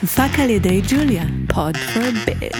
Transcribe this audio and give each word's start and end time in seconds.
הופק 0.00 0.38
על 0.38 0.50
ידי 0.50 0.82
ג'וליה, 0.88 1.24
פוד 1.48 1.76
פור 1.94 2.02
ביז. 2.26 2.50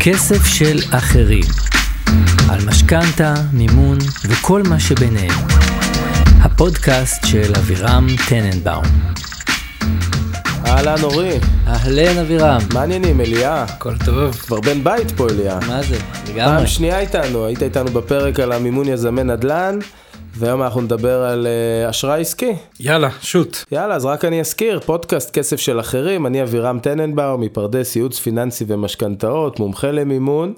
כסף 0.00 0.46
של 0.46 0.78
אחרים. 0.90 1.44
על 2.48 2.64
משכנתה, 2.66 3.34
מימון 3.52 3.98
וכל 4.24 4.62
מה 4.62 4.80
שביניהם. 4.80 5.46
הפודקאסט 6.40 7.26
של 7.26 7.52
אבירם 7.58 8.06
טננבאום. 8.28 8.84
אהלן 10.66 11.02
אורי, 11.02 11.38
אהלן 11.70 12.18
אבירם. 12.18 12.58
מה 12.74 12.80
העניינים 12.80 13.20
אליה? 13.20 13.62
הכל 13.62 13.92
טוב. 14.04 14.34
כבר 14.34 14.60
בן 14.60 14.84
בית 14.84 15.10
פה 15.10 15.26
אליה. 15.28 15.58
מה 15.68 15.82
זה? 15.82 15.98
פעם 15.98 16.34
לגמרי. 16.36 16.66
שנייה 16.66 17.00
איתנו, 17.00 17.46
היית 17.46 17.62
איתנו 17.62 17.90
בפרק 17.90 18.40
על 18.40 18.52
המימון 18.52 18.88
יזמי 18.88 19.24
נדל"ן, 19.24 19.78
והיום 20.36 20.62
אנחנו 20.62 20.80
נדבר 20.80 21.22
על 21.22 21.46
אה, 21.46 21.90
אשראי 21.90 22.20
עסקי. 22.20 22.52
יאללה, 22.80 23.08
שוט. 23.20 23.56
יאללה, 23.72 23.94
אז 23.94 24.04
רק 24.04 24.24
אני 24.24 24.40
אזכיר, 24.40 24.80
פודקאסט 24.80 25.30
כסף 25.30 25.56
של 25.56 25.80
אחרים, 25.80 26.26
אני 26.26 26.42
אבירם 26.42 26.78
טננבאום, 26.78 27.40
מפרדס 27.40 27.96
ייעוץ 27.96 28.18
פיננסי 28.18 28.64
ומשכנתאות, 28.68 29.60
מומחה 29.60 29.90
למימון, 29.90 30.52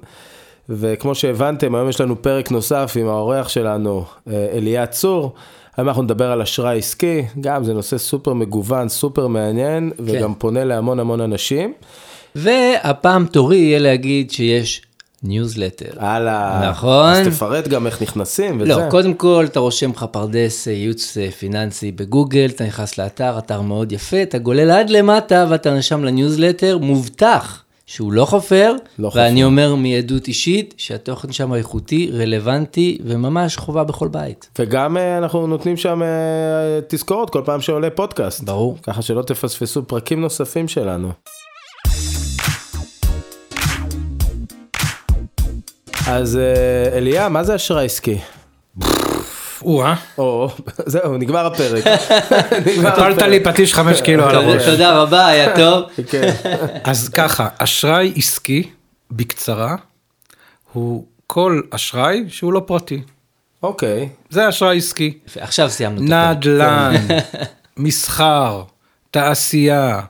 וכמו 0.68 1.14
שהבנתם, 1.14 1.74
היום 1.74 1.88
יש 1.88 2.00
לנו 2.00 2.22
פרק 2.22 2.50
נוסף 2.50 2.92
עם 3.00 3.08
האורח 3.08 3.48
שלנו, 3.48 4.04
אה, 4.30 4.46
אליה 4.52 4.86
צור. 4.86 5.34
היום 5.76 5.88
אנחנו 5.88 6.02
נדבר 6.02 6.32
על 6.32 6.42
אשראי 6.42 6.78
עסקי, 6.78 7.22
גם 7.40 7.64
זה 7.64 7.74
נושא 7.74 7.98
סופר 7.98 8.32
מגוון, 8.32 8.88
סופר 8.88 9.26
מעניין, 9.26 9.92
וגם 9.98 10.34
פונה 10.34 10.64
להמון 10.64 11.00
המון 11.00 11.20
אנשים. 11.20 11.72
והפעם 12.34 13.26
תורי 13.26 13.56
יהיה 13.56 13.78
להגיד 13.78 14.30
שיש 14.30 14.82
ניוזלטר. 15.22 15.90
הלאה. 15.98 16.70
נכון. 16.70 17.12
אז 17.12 17.26
תפרט 17.26 17.68
גם 17.68 17.86
איך 17.86 18.02
נכנסים 18.02 18.60
וזה. 18.60 18.68
לא, 18.68 18.90
קודם 18.90 19.14
כל 19.14 19.44
אתה 19.48 19.60
רושם 19.60 19.90
לך 19.90 20.06
פרדס 20.10 20.68
אה, 20.68 20.72
ייעוץ 20.72 21.18
אה, 21.18 21.30
פיננסי 21.30 21.92
בגוגל, 21.92 22.50
אתה 22.54 22.64
נכנס 22.64 22.98
לאתר, 22.98 23.38
אתר 23.38 23.60
מאוד 23.60 23.92
יפה, 23.92 24.22
אתה 24.22 24.38
גולל 24.38 24.70
עד 24.70 24.90
למטה 24.90 25.46
ואתה 25.48 25.74
נרשם 25.74 26.04
לניוזלטר, 26.04 26.78
מובטח 26.78 27.61
שהוא 27.92 28.12
לא 28.12 28.24
חופר, 28.24 28.72
לא 28.98 29.10
ואני 29.14 29.34
חופר. 29.34 29.44
אומר 29.44 29.74
מעדות 29.74 30.28
אישית 30.28 30.74
שהתוכן 30.76 31.32
שם 31.32 31.54
איכותי, 31.54 32.10
רלוונטי 32.12 32.98
וממש 33.04 33.56
חובה 33.56 33.84
בכל 33.84 34.08
בית. 34.08 34.50
וגם 34.58 34.96
אה, 34.96 35.18
אנחנו 35.18 35.46
נותנים 35.46 35.76
שם 35.76 36.02
אה, 36.02 36.80
תזכורות 36.88 37.30
כל 37.30 37.42
פעם 37.44 37.60
שעולה 37.60 37.90
פודקאסט. 37.90 38.42
ברור. 38.42 38.78
ככה 38.82 39.02
שלא 39.02 39.22
תפספסו 39.22 39.86
פרקים 39.86 40.20
נוספים 40.20 40.68
שלנו. 40.68 41.12
אז 46.06 46.36
אה, 46.36 46.98
אליה, 46.98 47.28
מה 47.28 47.44
זה 47.44 47.54
אשראי 47.54 47.84
עסקי? 47.84 48.18
או-אה, 49.64 49.94
או, 50.18 50.48
זהו, 50.86 51.16
נגמר 51.16 51.46
הפרק. 51.46 51.84
נגמר 52.66 52.90
נטלת. 52.90 53.22
לי 53.22 53.44
פטיש 53.44 53.74
חמש 53.74 54.00
קילו 54.00 54.24
על 54.24 54.36
הראש. 54.36 54.64
תודה 54.64 55.02
רבה, 55.02 55.26
היה 55.26 55.56
טוב. 55.60 55.84
כן. 56.10 56.34
אז 56.84 57.08
ככה, 57.08 57.48
אשראי 57.58 58.12
עסקי, 58.16 58.70
בקצרה, 59.10 59.76
הוא 60.72 61.04
כל 61.26 61.60
אשראי 61.70 62.24
שהוא 62.28 62.52
לא 62.52 62.62
פרטי. 62.66 63.02
אוקיי, 63.62 64.08
זה 64.30 64.48
אשראי 64.48 64.76
עסקי. 64.76 65.18
עכשיו 65.40 65.70
סיימנו 65.70 66.00
את 66.00 66.06
הפרק. 66.06 66.36
נדל"ן, 66.36 66.94
מסחר, 67.76 68.62
תעשייה, 69.10 70.00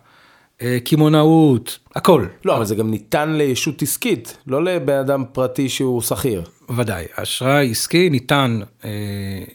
אה, 0.62 0.78
קמעונאות, 0.84 1.78
הכל. 1.96 2.26
לא, 2.44 2.56
אבל 2.56 2.64
זה 2.64 2.74
גם 2.74 2.90
ניתן 2.90 3.32
לישות 3.32 3.82
עסקית, 3.82 4.36
לא 4.46 4.64
לבן 4.64 4.98
אדם 4.98 5.24
פרטי 5.32 5.68
שהוא 5.68 6.02
שכיר. 6.02 6.42
ודאי, 6.76 7.04
אשראי 7.16 7.70
עסקי 7.70 8.10
ניתן 8.10 8.60
אה, 8.84 8.90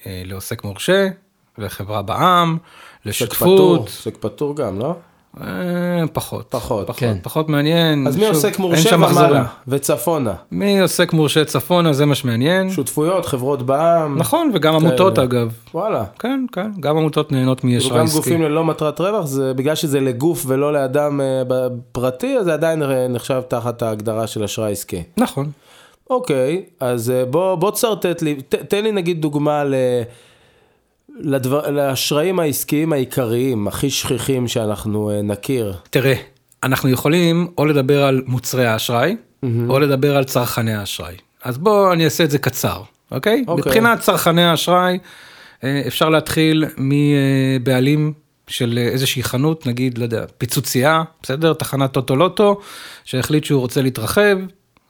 אה, 0.06 0.22
לעוסק 0.26 0.64
מורשה, 0.64 1.08
לחברה 1.58 2.02
בע"מ, 2.02 2.58
פטור, 2.58 2.70
לשותפות. 3.06 3.80
עוסק 3.80 4.18
פטור 4.18 4.56
גם, 4.56 4.80
לא? 4.80 4.96
אה, 5.42 6.08
פחות. 6.14 6.46
פחות. 6.50 6.88
פחות, 6.88 7.00
כן. 7.00 7.18
פחות 7.24 7.50
מעניין. 7.50 8.08
אז 8.08 8.18
מי 8.18 8.24
שוב, 8.26 8.34
עוסק 8.34 8.60
מורשה. 8.60 8.96
ומעלה 8.96 9.46
וצפונה? 9.68 10.34
מי 10.52 10.80
עוסק 10.80 11.14
מורשה 11.14 11.46
צפונה 11.46 11.94
זה 11.94 12.06
מה 12.06 12.16
שמעניין. 12.16 12.70
שותפויות, 12.72 13.26
חברות 13.26 13.62
בע"מ. 13.62 14.18
נכון 14.18 14.52
וגם 14.54 14.76
עמותות 14.76 15.20
אגב. 15.20 15.54
וואלה. 15.74 16.04
כן 16.20 16.46
כן 16.52 16.72
גם 16.80 16.98
עמותות 16.98 17.32
נהנות 17.32 17.60
כאילו 17.60 17.90
גם 17.90 18.06
עסקי. 18.06 18.18
גופים 18.18 18.42
ללא 18.42 18.66
מטרת 18.66 19.02
רווח, 19.02 19.26
זה 19.26 19.54
בגלל 19.54 19.76
שזה 19.76 20.00
לגוף 20.00 20.44
ולא 20.48 20.74
לאדם 20.74 21.22
אה, 21.22 21.44
פרטי, 21.92 22.38
אז 22.38 22.46
זה 22.46 22.54
עדיין 22.54 22.84
נחשב 23.10 23.42
תחת 23.48 23.82
ההגדרה 23.82 24.28
של 24.28 24.44
אשראי 24.44 24.72
עסקי. 24.72 25.04
נכון. 25.18 25.52
אוקיי, 26.10 26.64
אז 26.80 27.10
אה, 27.10 27.26
בוא, 27.26 27.56
בוא 27.56 27.72
תשרטט 27.72 28.22
לי, 28.22 28.36
ת, 28.36 28.56
תן 28.56 28.84
לי 28.84 28.92
נגיד 28.92 29.22
דוגמה 29.22 29.64
ל... 29.64 29.74
לדבר, 31.20 31.72
לאשראים 31.72 32.40
העסקיים 32.40 32.94
העיקריים, 32.94 33.68
הכי 33.68 33.90
שכיחים 33.90 34.48
שאנחנו 34.48 35.12
אה, 35.12 35.22
נכיר. 35.22 35.74
תראה 35.90 36.16
אנחנו 36.64 36.90
יכולים 36.90 37.48
או 37.58 37.66
לדבר 37.66 38.04
על 38.04 38.22
מוצרי 38.26 38.66
האשראי 38.66 39.16
או 39.70 39.80
לדבר 39.80 40.18
על 40.18 40.24
צרכני 40.24 40.74
האשראי. 40.74 41.16
אז 41.44 41.58
בוא 41.58 41.94
אני 41.94 42.06
אעשה 42.06 42.24
את 42.24 42.32
זה 42.32 42.38
קצר 42.38 42.82
אוקיי? 43.12 43.44
אוקיי. 43.48 43.64
מבחינת 43.66 44.00
צרכני 44.00 44.44
האשראי 44.44 45.00
אה, 45.64 45.82
אפשר 45.88 46.10
להתחיל 46.10 46.66
מבעלים. 46.78 48.14
של 48.50 48.78
איזושהי 48.78 49.24
חנות, 49.24 49.66
נגיד, 49.66 49.98
לא 49.98 50.04
יודע, 50.04 50.26
פיצוצייה, 50.38 51.04
בסדר? 51.24 51.54
תחנת 51.54 51.92
טוטו 51.92 52.16
לוטו, 52.16 52.60
שהחליט 53.06 53.44
שהוא 53.44 53.62
רוצה 53.62 53.82
להתרחב, 53.82 54.38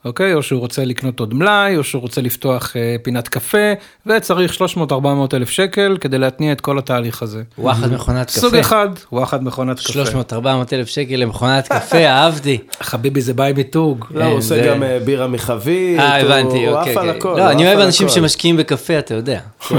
אוקיי? 0.05 0.33
או 0.33 0.43
שהוא 0.43 0.59
רוצה 0.59 0.85
לקנות 0.85 1.19
עוד 1.19 1.33
מלאי, 1.33 1.77
או 1.77 1.83
שהוא 1.83 2.01
רוצה 2.01 2.21
לפתוח 2.21 2.73
אה, 2.75 2.95
פינת 3.03 3.27
קפה, 3.27 3.57
וצריך 4.05 4.53
300-400 4.53 4.95
אלף 5.33 5.49
שקל 5.49 5.97
כדי 6.01 6.17
להתניע 6.17 6.51
את 6.51 6.61
כל 6.61 6.77
התהליך 6.77 7.21
הזה. 7.23 7.43
וואחד 7.57 7.93
מכונת 7.93 8.27
קפה. 8.29 8.39
סוג 8.39 8.55
אחד, 8.55 8.89
וואחד 9.11 9.43
מכונת 9.43 9.79
קפה. 9.79 10.03
300-400 10.33 10.35
אלף 10.73 10.87
שקל 10.87 11.15
למכונת 11.15 11.67
קפה, 11.67 11.97
אהבתי. 12.09 12.57
חביבי 12.81 13.21
זה 13.21 13.33
ביי 13.33 13.53
מיתוג. 13.53 14.05
לא, 14.11 14.23
הוא 14.25 14.37
עושה 14.37 14.47
זה- 14.55 14.67
גם 14.67 14.83
אה, 14.83 14.99
בירה 15.05 15.27
מחבית, 15.27 15.99
אה, 15.99 16.21
הוא- 16.21 16.25
הבנתי, 16.31 16.65
הוא 16.67 16.75
אוקיי. 16.77 16.91
עף 16.91 16.97
על 16.97 17.05
אוקיי. 17.07 17.19
הכל. 17.19 17.35
לא, 17.37 17.43
הוא 17.43 17.51
אני 17.51 17.67
אוהב 17.67 17.79
אנשים. 17.79 18.09
שמשקיעים 18.09 18.57
בקפה, 18.57 18.99
אתה 18.99 19.13
יודע. 19.13 19.39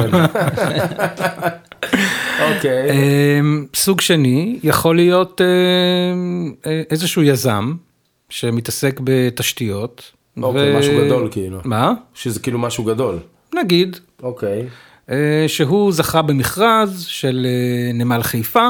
אוקיי, 2.56 2.90
אמ, 3.40 3.64
סוג 3.74 4.00
שני 4.00 4.58
יכול 4.62 4.96
להיות 4.96 5.40
אמ, 5.40 6.52
אה, 6.66 6.82
איזשהו 6.90 7.22
יזם 7.22 7.72
שמתעסק 8.28 9.00
בתשתיות. 9.04 10.12
אוקיי, 10.42 10.78
משהו 10.78 10.92
גדול 11.04 11.28
כאילו. 11.30 11.58
מה? 11.64 11.92
שזה 12.14 12.40
כאילו 12.40 12.58
משהו 12.58 12.84
גדול. 12.84 13.18
נגיד 13.54 13.96
אוקיי. 14.22 14.66
אה, 15.10 15.44
שהוא 15.46 15.92
זכה 15.92 16.22
במכרז 16.22 17.04
של 17.08 17.46
אה, 17.46 17.92
נמל 17.92 18.22
חיפה, 18.22 18.68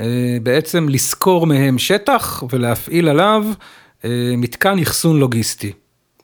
אה, 0.00 0.36
בעצם 0.42 0.88
לשכור 0.88 1.46
מהם 1.46 1.78
שטח 1.78 2.42
ולהפעיל 2.50 3.08
עליו 3.08 3.44
מתקן 4.36 4.78
אחסון 4.78 5.18
לוגיסטי. 5.18 5.72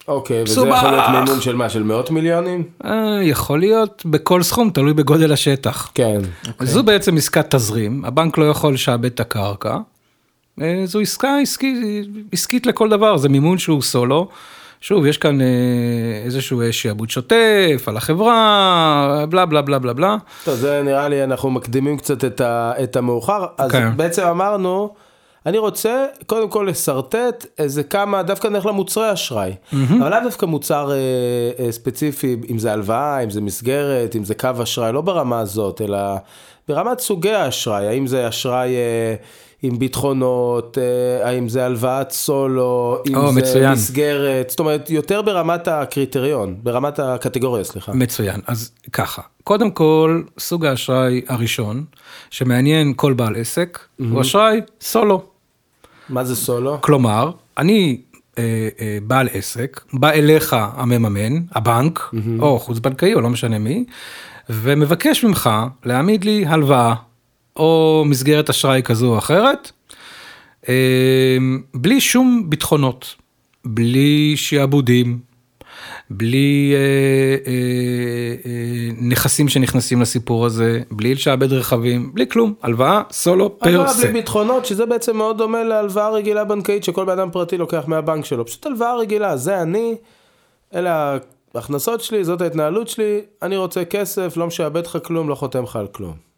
אוקיי, 0.08 0.42
וזה 0.42 0.60
מסובך. 0.60 0.76
יכול 0.76 0.90
להיות 0.90 1.08
מימון 1.10 1.40
של 1.40 1.56
מה? 1.56 1.68
של 1.68 1.82
מאות 1.82 2.10
מיליונים? 2.10 2.64
אה, 2.84 3.18
יכול 3.22 3.60
להיות 3.60 4.02
בכל 4.06 4.42
סכום, 4.42 4.70
תלוי 4.70 4.94
בגודל 4.94 5.32
השטח. 5.32 5.90
כן. 5.94 6.20
זו 6.62 6.82
בעצם 6.82 7.16
עסקת 7.16 7.54
תזרים, 7.54 8.04
הבנק 8.04 8.38
לא 8.38 8.44
יכול 8.44 8.74
לשעבד 8.74 9.04
את 9.04 9.20
הקרקע. 9.20 9.78
אה, 10.60 10.82
זו 10.84 11.00
עסקה 11.00 11.38
עסקית, 11.42 11.76
עסקית 12.32 12.66
לכל 12.66 12.88
דבר, 12.88 13.16
זה 13.16 13.28
מימון 13.28 13.58
שהוא 13.58 13.82
סולו. 13.82 14.28
שוב, 14.80 15.06
יש 15.06 15.18
כאן 15.18 15.40
אה, 15.40 15.46
איזשהו 16.24 16.60
אה, 16.60 16.72
שעבוד 16.72 17.10
שוטף 17.10 17.84
על 17.86 17.96
החברה, 17.96 19.24
בלה 19.28 19.46
בלה 19.46 19.62
בלה 19.62 19.78
בלה 19.78 19.92
בלה. 19.92 20.16
טוב, 20.44 20.54
זה 20.54 20.82
נראה 20.84 21.08
לי, 21.08 21.24
אנחנו 21.24 21.50
מקדימים 21.50 21.96
קצת 21.96 22.24
את, 22.24 22.40
ה, 22.40 22.72
את 22.82 22.96
המאוחר. 22.96 23.44
אז 23.58 23.70
כן. 23.70 23.96
בעצם 23.96 24.22
אמרנו, 24.22 24.94
אני 25.46 25.58
רוצה 25.58 26.06
קודם 26.26 26.48
כל 26.48 26.66
לשרטט 26.70 27.46
איזה 27.58 27.82
כמה, 27.82 28.22
דווקא 28.22 28.48
נלך 28.48 28.66
למוצרי 28.66 29.12
אשראי. 29.12 29.54
אבל 29.72 30.10
לאו 30.10 30.18
דווקא 30.24 30.46
מוצר 30.46 30.90
אה, 30.92 30.96
אה, 31.64 31.72
ספציפי, 31.72 32.36
אם 32.50 32.58
זה 32.58 32.72
הלוואה, 32.72 33.20
אם 33.20 33.30
זה 33.30 33.40
מסגרת, 33.40 34.16
אם 34.16 34.24
זה 34.24 34.34
קו 34.34 34.48
אשראי, 34.62 34.92
לא 34.92 35.00
ברמה 35.00 35.40
הזאת, 35.40 35.80
אלא 35.80 35.98
ברמת 36.68 37.00
סוגי 37.00 37.32
האשראי. 37.32 37.86
האם 37.86 38.06
זה 38.06 38.28
אשראי... 38.28 38.74
אה, 38.74 39.14
עם 39.62 39.78
ביטחונות, 39.78 40.78
אה, 40.78 41.28
האם 41.28 41.48
זה 41.48 41.64
הלוואת 41.64 42.10
סולו, 42.10 43.02
אם 43.08 43.14
או, 43.14 43.32
זה 43.32 43.40
מצוין. 43.40 43.72
מסגרת, 43.72 44.50
זאת 44.50 44.60
אומרת, 44.60 44.90
יותר 44.90 45.22
ברמת 45.22 45.68
הקריטריון, 45.68 46.56
ברמת 46.62 46.98
הקטגוריה, 46.98 47.64
סליחה. 47.64 47.92
מצוין, 47.92 48.40
אז 48.46 48.70
ככה, 48.92 49.22
קודם 49.44 49.70
כל, 49.70 50.22
סוג 50.38 50.66
האשראי 50.66 51.22
הראשון, 51.28 51.84
שמעניין 52.30 52.92
כל 52.96 53.12
בעל 53.12 53.36
עסק, 53.36 53.78
הוא 54.10 54.20
אשראי 54.20 54.60
סולו. 54.80 55.22
מה 56.08 56.24
זה 56.24 56.36
סולו? 56.36 56.78
כלומר, 56.80 57.30
אני 57.58 58.00
אה, 58.38 58.68
אה, 58.80 58.98
בעל 59.02 59.28
עסק, 59.32 59.80
בא 59.92 60.10
אליך 60.10 60.56
המממן, 60.58 61.42
הבנק, 61.52 62.10
או 62.38 62.58
חוץ 62.58 62.78
בנקאי, 62.78 63.14
או 63.14 63.20
לא 63.20 63.30
משנה 63.30 63.58
מי, 63.58 63.84
ומבקש 64.50 65.24
ממך 65.24 65.50
להעמיד 65.84 66.24
לי 66.24 66.44
הלוואה, 66.46 66.94
או 67.60 68.04
מסגרת 68.06 68.50
אשראי 68.50 68.82
כזו 68.82 69.12
או 69.12 69.18
אחרת, 69.18 69.70
אה, 70.68 71.36
בלי 71.74 72.00
שום 72.00 72.50
ביטחונות, 72.50 73.14
בלי 73.64 74.36
שעבודים, 74.36 75.18
בלי 76.10 76.72
אה, 76.74 76.78
אה, 77.52 77.52
אה, 78.46 78.88
נכסים 79.00 79.48
שנכנסים 79.48 80.00
לסיפור 80.00 80.46
הזה, 80.46 80.80
בלי 80.90 81.14
לשעבד 81.14 81.52
רכבים, 81.52 82.14
בלי 82.14 82.28
כלום, 82.28 82.54
הלוואה 82.62 83.02
סולו 83.12 83.58
פר 83.58 83.68
הלוואה. 83.68 83.94
בלי 84.02 84.12
ביטחונות, 84.12 84.66
שזה 84.66 84.86
בעצם 84.86 85.16
מאוד 85.16 85.38
דומה 85.38 85.64
להלוואה 85.64 86.10
רגילה 86.10 86.44
בנקאית 86.44 86.84
שכל 86.84 87.04
בן 87.04 87.12
אדם 87.12 87.30
פרטי 87.30 87.56
לוקח 87.56 87.84
מהבנק 87.86 88.24
שלו. 88.24 88.46
פשוט 88.46 88.66
הלוואה 88.66 88.96
רגילה, 88.96 89.36
זה 89.36 89.62
אני, 89.62 89.94
אלה 90.74 91.18
ההכנסות 91.54 92.00
שלי, 92.00 92.24
זאת 92.24 92.40
ההתנהלות 92.40 92.88
שלי, 92.88 93.20
אני 93.42 93.56
רוצה 93.56 93.84
כסף, 93.84 94.36
לא 94.36 94.46
משעבד 94.46 94.86
לך 94.86 94.98
כלום, 95.04 95.28
לא 95.28 95.34
חותם 95.34 95.62
לך 95.62 95.76
על 95.76 95.86
כלום. 95.86 96.29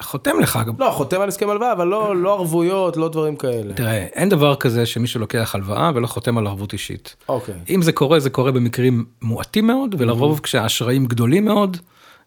חותם 0.00 0.40
לך 0.40 0.56
אגב. 0.56 0.82
לא, 0.82 0.90
חותם 0.90 1.20
על 1.20 1.28
הסכם 1.28 1.50
הלוואה, 1.50 1.72
אבל 1.72 1.86
לא, 1.86 2.16
לא 2.16 2.32
ערבויות, 2.32 2.96
לא 2.96 3.08
דברים 3.08 3.36
כאלה. 3.36 3.74
תראה, 3.74 4.06
אין 4.12 4.28
דבר 4.28 4.54
כזה 4.54 4.86
שמישהו 4.86 5.20
לוקח 5.20 5.54
הלוואה 5.54 5.90
ולא 5.94 6.06
חותם 6.06 6.38
על 6.38 6.46
ערבות 6.46 6.72
אישית. 6.72 7.16
אוקיי. 7.28 7.54
אם 7.70 7.82
זה 7.82 7.92
קורה, 7.92 8.20
זה 8.20 8.30
קורה 8.30 8.52
במקרים 8.52 9.04
מועטים 9.22 9.66
מאוד, 9.66 9.94
ולרוב 9.98 10.40
כשהאשראים 10.42 11.06
גדולים 11.06 11.44
מאוד, 11.44 11.76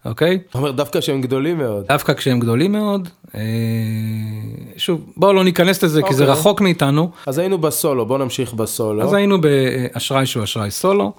אוקיי? 0.05 0.39
אתה 0.49 0.57
אומר 0.57 0.71
דווקא 0.71 1.01
שהם 1.01 1.21
גדולים 1.21 1.57
מאוד. 1.57 1.85
דווקא 1.87 2.13
כשהם 2.13 2.39
גדולים 2.39 2.71
מאוד. 2.71 3.09
אה, 3.35 3.41
שוב, 4.77 5.01
בואו 5.17 5.33
לא 5.33 5.43
ניכנס 5.43 5.83
לזה, 5.83 6.01
כי 6.07 6.13
זה 6.13 6.23
אוקיי. 6.23 6.39
רחוק 6.39 6.61
מאיתנו. 6.61 7.11
אז 7.27 7.37
היינו 7.37 7.57
בסולו, 7.57 8.05
בוא 8.05 8.17
נמשיך 8.17 8.53
בסולו. 8.53 9.03
אז 9.03 9.13
היינו 9.13 9.37
באשראי 9.41 10.25
שהוא 10.25 10.43
אשראי 10.43 10.71
סולו. 10.71 11.11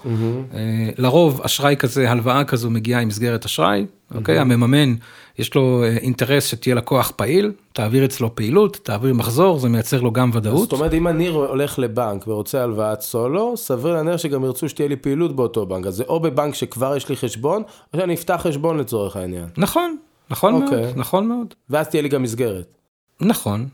אה, 0.53 0.59
לרוב 0.97 1.41
אשראי 1.43 1.75
כזה, 1.77 2.11
הלוואה 2.11 2.43
כזו 2.43 2.69
מגיעה 2.69 3.01
עם 3.01 3.07
מסגרת 3.07 3.45
אשראי, 3.45 3.85
אוקיי? 4.15 4.39
המממן, 4.39 4.95
יש 5.39 5.55
לו 5.55 5.83
אה, 5.83 5.97
אינטרס 5.97 6.45
שתהיה 6.45 6.75
לקוח 6.75 7.11
פעיל, 7.15 7.51
תעביר 7.73 8.05
אצלו 8.05 8.35
פעילות, 8.35 8.77
תעביר 8.83 9.13
מחזור, 9.13 9.59
זה 9.59 9.69
מייצר 9.69 10.01
לו 10.01 10.11
גם 10.11 10.31
ודאות. 10.33 10.59
זאת 10.59 10.71
אומרת, 10.71 10.93
אם 10.93 11.07
אני 11.07 11.27
הולך 11.27 11.79
לבנק 11.79 12.27
ורוצה 12.27 12.63
הלוואת 12.63 13.01
סולו, 13.01 13.57
סביר 13.57 13.93
להניח 13.93 14.17
שגם 14.17 14.43
ירצו 14.43 14.69
שתהיה 14.69 14.89
לי 14.89 14.95
פעילות 14.95 15.35
באותו 15.35 15.65
בנק. 15.65 15.85
אז 15.85 15.95
זה 15.95 16.03
או 16.07 16.19
בבנק 16.19 16.55
שכבר 16.55 16.95
יש 16.95 17.09
לי 17.09 17.15
חשבון, 17.15 17.63
או 17.93 17.99
שאני 17.99 18.13
אפתח 18.13 18.39
חשבון 18.43 18.77
לצורך 18.77 19.15
העניין. 19.15 19.45
נכון, 19.57 19.97
נכון 20.29 20.51
מאוד, 20.51 20.63
אוקיי. 20.63 20.93
נכון 20.95 21.27
מאוד. 21.27 21.53
ואז 21.69 21.87
תהיה 21.87 22.01
לי 22.01 22.09
גם 22.09 22.23
מסגרת. 22.23 22.77
נכון. 23.21 23.67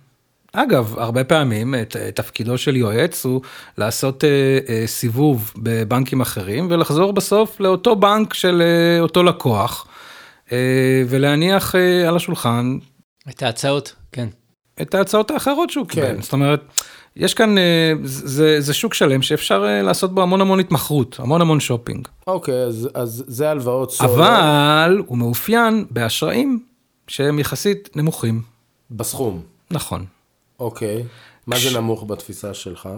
אגב, 0.53 0.95
הרבה 0.97 1.23
פעמים 1.23 1.75
את, 1.81 1.95
תפקידו 2.15 2.57
של 2.57 2.75
יועץ 2.75 3.25
הוא 3.25 3.41
לעשות 3.77 4.23
אה, 4.23 4.29
אה, 4.69 4.83
סיבוב 4.87 5.53
בבנקים 5.57 6.21
אחרים 6.21 6.67
ולחזור 6.69 7.13
בסוף 7.13 7.59
לאותו 7.59 7.95
בנק 7.95 8.33
של 8.33 8.61
אה, 8.61 8.99
אותו 8.99 9.23
לקוח 9.23 9.87
אה, 9.87 9.92
ולהניח 11.07 11.75
אה, 11.75 12.09
על 12.09 12.15
השולחן 12.15 12.77
את 13.29 13.43
ההצעות, 13.43 13.95
כן. 14.11 14.27
את 14.81 14.95
ההצעות 14.95 15.31
האחרות 15.31 15.69
שהוא 15.69 15.85
כן. 15.87 16.01
קיבל. 16.01 16.21
זאת 16.21 16.33
אומרת, 16.33 16.61
יש 17.15 17.33
כאן, 17.33 17.57
אה, 17.57 17.93
זה, 18.03 18.61
זה 18.61 18.73
שוק 18.73 18.93
שלם 18.93 19.21
שאפשר 19.21 19.65
אה, 19.65 19.81
לעשות 19.81 20.15
בו 20.15 20.21
המון 20.21 20.41
המון 20.41 20.59
התמחרות, 20.59 21.15
המון 21.19 21.41
המון 21.41 21.59
שופינג. 21.59 22.07
אוקיי, 22.27 22.63
אז, 22.63 22.89
אז 22.93 23.23
זה 23.27 23.49
הלוואות 23.49 23.91
סולו. 23.91 24.13
אבל 24.13 25.01
הוא 25.05 25.17
מאופיין 25.17 25.85
באשראים 25.91 26.63
שהם 27.07 27.39
יחסית 27.39 27.89
נמוכים. 27.95 28.41
בסכום. 28.91 29.41
נכון. 29.71 30.05
אוקיי. 30.59 31.03
מה 31.47 31.59
זה 31.59 31.77
נמוך 31.79 32.03
בתפיסה 32.07 32.53
שלך? 32.53 32.89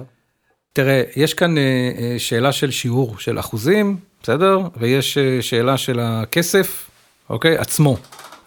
תראה, 0.74 1.04
יש 1.16 1.34
כאן 1.34 1.58
אה, 1.58 1.64
אה, 1.98 2.16
שאלה 2.20 2.52
של 2.52 2.72
שיעור 2.72 3.18
של 3.18 3.40
אחוזים, 3.40 3.98
בסדר? 4.24 4.60
ויש 4.78 5.18
אה, 5.18 5.42
שאלה 5.42 5.78
של 5.78 6.00
הכסף, 6.00 6.85
אוקיי? 7.30 7.58
עצמו. 7.58 7.98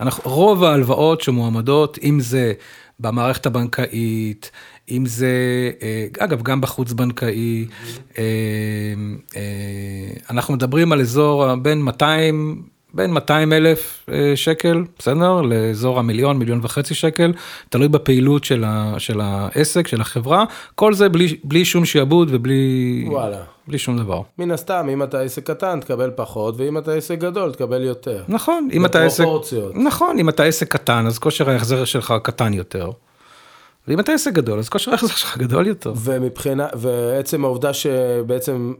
אנחנו, 0.00 0.30
רוב 0.30 0.64
ההלוואות 0.64 1.20
שמועמדות, 1.20 1.98
אם 2.02 2.20
זה 2.20 2.52
במערכת 3.00 3.46
הבנקאית, 3.46 4.50
אם 4.90 5.06
זה, 5.06 5.28
אה, 5.82 6.06
אגב, 6.18 6.42
גם 6.42 6.60
בחוץ 6.60 6.92
בנקאי, 6.92 7.66
אה, 8.18 8.24
אה, 9.36 10.10
אנחנו 10.30 10.54
מדברים 10.54 10.92
על 10.92 11.00
אזור 11.00 11.54
בין 11.54 11.82
200, 11.82 12.62
בין 12.94 13.10
200 13.10 13.52
אלף 13.52 14.06
אה, 14.12 14.32
שקל, 14.36 14.84
בסדר? 14.98 15.40
לאזור 15.40 15.98
המיליון, 15.98 16.36
מיליון 16.36 16.60
וחצי 16.62 16.94
שקל, 16.94 17.32
תלוי 17.68 17.88
בפעילות 17.88 18.44
של, 18.44 18.64
ה, 18.66 18.94
של 18.98 19.20
העסק, 19.20 19.86
של 19.86 20.00
החברה, 20.00 20.44
כל 20.74 20.94
זה 20.94 21.08
בלי, 21.08 21.36
בלי 21.44 21.64
שום 21.64 21.84
שעבוד 21.84 22.28
ובלי 22.32 23.04
וואלה. 23.08 23.38
בלי 23.68 23.78
שום 23.78 23.98
דבר. 23.98 24.20
מן 24.38 24.50
הסתם, 24.50 24.88
אם 24.92 25.02
אתה 25.02 25.20
עסק 25.20 25.46
קטן, 25.46 25.80
תקבל 25.80 26.10
פחות, 26.14 26.54
ואם 26.58 26.78
אתה 26.78 26.92
עסק 26.92 27.18
גדול, 27.18 27.52
תקבל 27.52 27.82
יותר. 27.82 28.22
נכון, 28.28 28.68
אם 28.72 28.86
אתה 28.86 29.02
עסק, 29.02 29.20
בפרופורציות. 29.20 29.76
נכון, 29.76 30.18
אם 30.18 30.28
אתה 30.28 30.44
עסק 30.44 30.72
קטן, 30.72 31.06
אז 31.06 31.18
כושר 31.18 31.50
ההחזר 31.50 31.84
שלך 31.84 32.14
קטן 32.22 32.54
יותר. 32.54 32.90
ואם 33.88 34.00
אתה 34.00 34.12
עסק 34.12 34.32
גדול, 34.32 34.58
אז 34.58 34.68
כושר 34.68 34.90
ההחזר 34.90 35.14
שלך 35.14 35.38
גדול 35.38 35.66
יותר. 35.66 35.92
ומבחינה, 35.96 36.66
ועצם 36.74 37.44
העובדה 37.44 37.72
שבעצם 37.72 38.72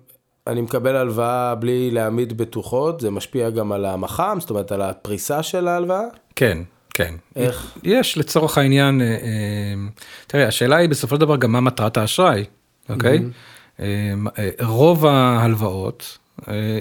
אני 0.49 0.61
מקבל 0.61 0.97
הלוואה 0.97 1.55
בלי 1.55 1.91
להעמיד 1.91 2.39
בטוחות, 2.39 3.01
זה 3.01 3.11
משפיע 3.11 3.51
גם 3.51 3.73
על 3.73 3.85
המח"מ, 3.85 4.37
זאת 4.41 4.51
אומרת 4.51 4.73
על 4.73 4.83
הפריסה 4.83 5.43
של 5.43 5.69
ההלוואה? 5.69 6.03
כן, 6.37 6.59
כן. 6.95 7.15
איך? 7.37 7.79
יש 7.83 8.19
לצורך 8.19 8.59
העניין, 8.59 9.01
אה, 9.01 9.07
אה, 9.07 9.75
תראה, 10.27 10.49
השאלה 10.49 10.77
היא 10.77 10.89
בסופו 10.89 11.15
של 11.15 11.21
דבר 11.21 11.37
גם 11.37 11.53
מה 11.53 11.61
מטרת 11.61 11.97
האשראי, 11.97 12.45
אוקיי? 12.89 13.19
אה, 13.81 13.85
אה, 14.39 14.51
רוב 14.61 15.07
ההלוואות 15.07 16.19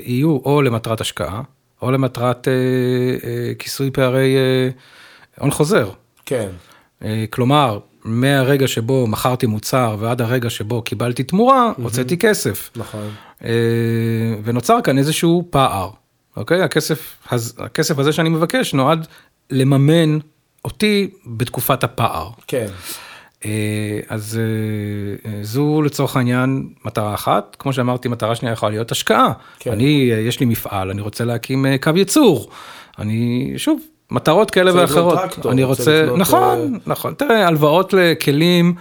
יהיו 0.03 0.37
או 0.45 0.61
למטרת 0.61 1.01
השקעה, 1.01 1.41
או 1.81 1.91
למטרת 1.91 2.47
כיסוי 3.59 3.91
פערי 3.91 4.35
הון 5.39 5.51
חוזר. 5.51 5.89
כן. 6.25 6.49
כלומר, 7.29 7.79
מהרגע 8.07 8.68
שבו 8.68 9.07
מכרתי 9.07 9.45
מוצר 9.45 9.95
ועד 10.00 10.21
הרגע 10.21 10.50
שבו 10.50 10.81
קיבלתי 10.81 11.24
תמורה, 11.24 11.71
הוצאתי 11.77 12.18
כסף. 12.18 12.69
נכון. 12.75 13.09
אה, 13.44 13.50
ונוצר 14.44 14.77
כאן 14.83 14.98
איזשהו 14.98 15.48
פער, 15.50 15.89
אוקיי? 16.38 16.62
הכסף, 16.62 17.18
הכסף 17.57 18.00
הזה 18.00 18.12
שאני 18.12 18.30
מבקש 18.30 18.74
נועד 18.74 19.07
לממן 19.51 20.19
אותי 20.65 21.09
בתקופת 21.25 21.83
הפער. 21.83 22.30
כן. 22.48 22.68
אה, 23.45 24.00
אז 24.09 24.39
אה, 25.25 25.44
זו 25.44 25.81
לצורך 25.81 26.15
העניין 26.15 26.69
מטרה 26.86 27.13
אחת, 27.13 27.56
כמו 27.59 27.74
שאמרתי, 27.74 28.07
מטרה 28.07 28.36
שנייה 28.36 28.54
יכולה 28.54 28.69
להיות 28.69 28.92
השקעה. 28.92 29.33
כן. 29.59 29.71
אני, 29.71 30.12
יש 30.27 30.39
לי 30.39 30.45
מפעל, 30.45 30.89
אני 30.89 31.01
רוצה 31.01 31.25
להקים 31.25 31.65
קו 31.81 31.92
ייצור. 31.95 32.50
אני, 33.00 33.54
שוב, 33.57 33.80
מטרות 34.12 34.51
כאלה 34.51 34.71
ואחרות. 34.75 35.19
טרקטור, 35.19 35.51
אני 35.51 35.63
רוצה 35.63 35.81
רוצה, 35.81 36.04
לקנות, 36.04 36.19
נכון, 36.19 36.80
נכון. 36.86 37.13
תראה, 37.13 37.48
הלוואות 37.48 37.94
לכלים 37.94 38.74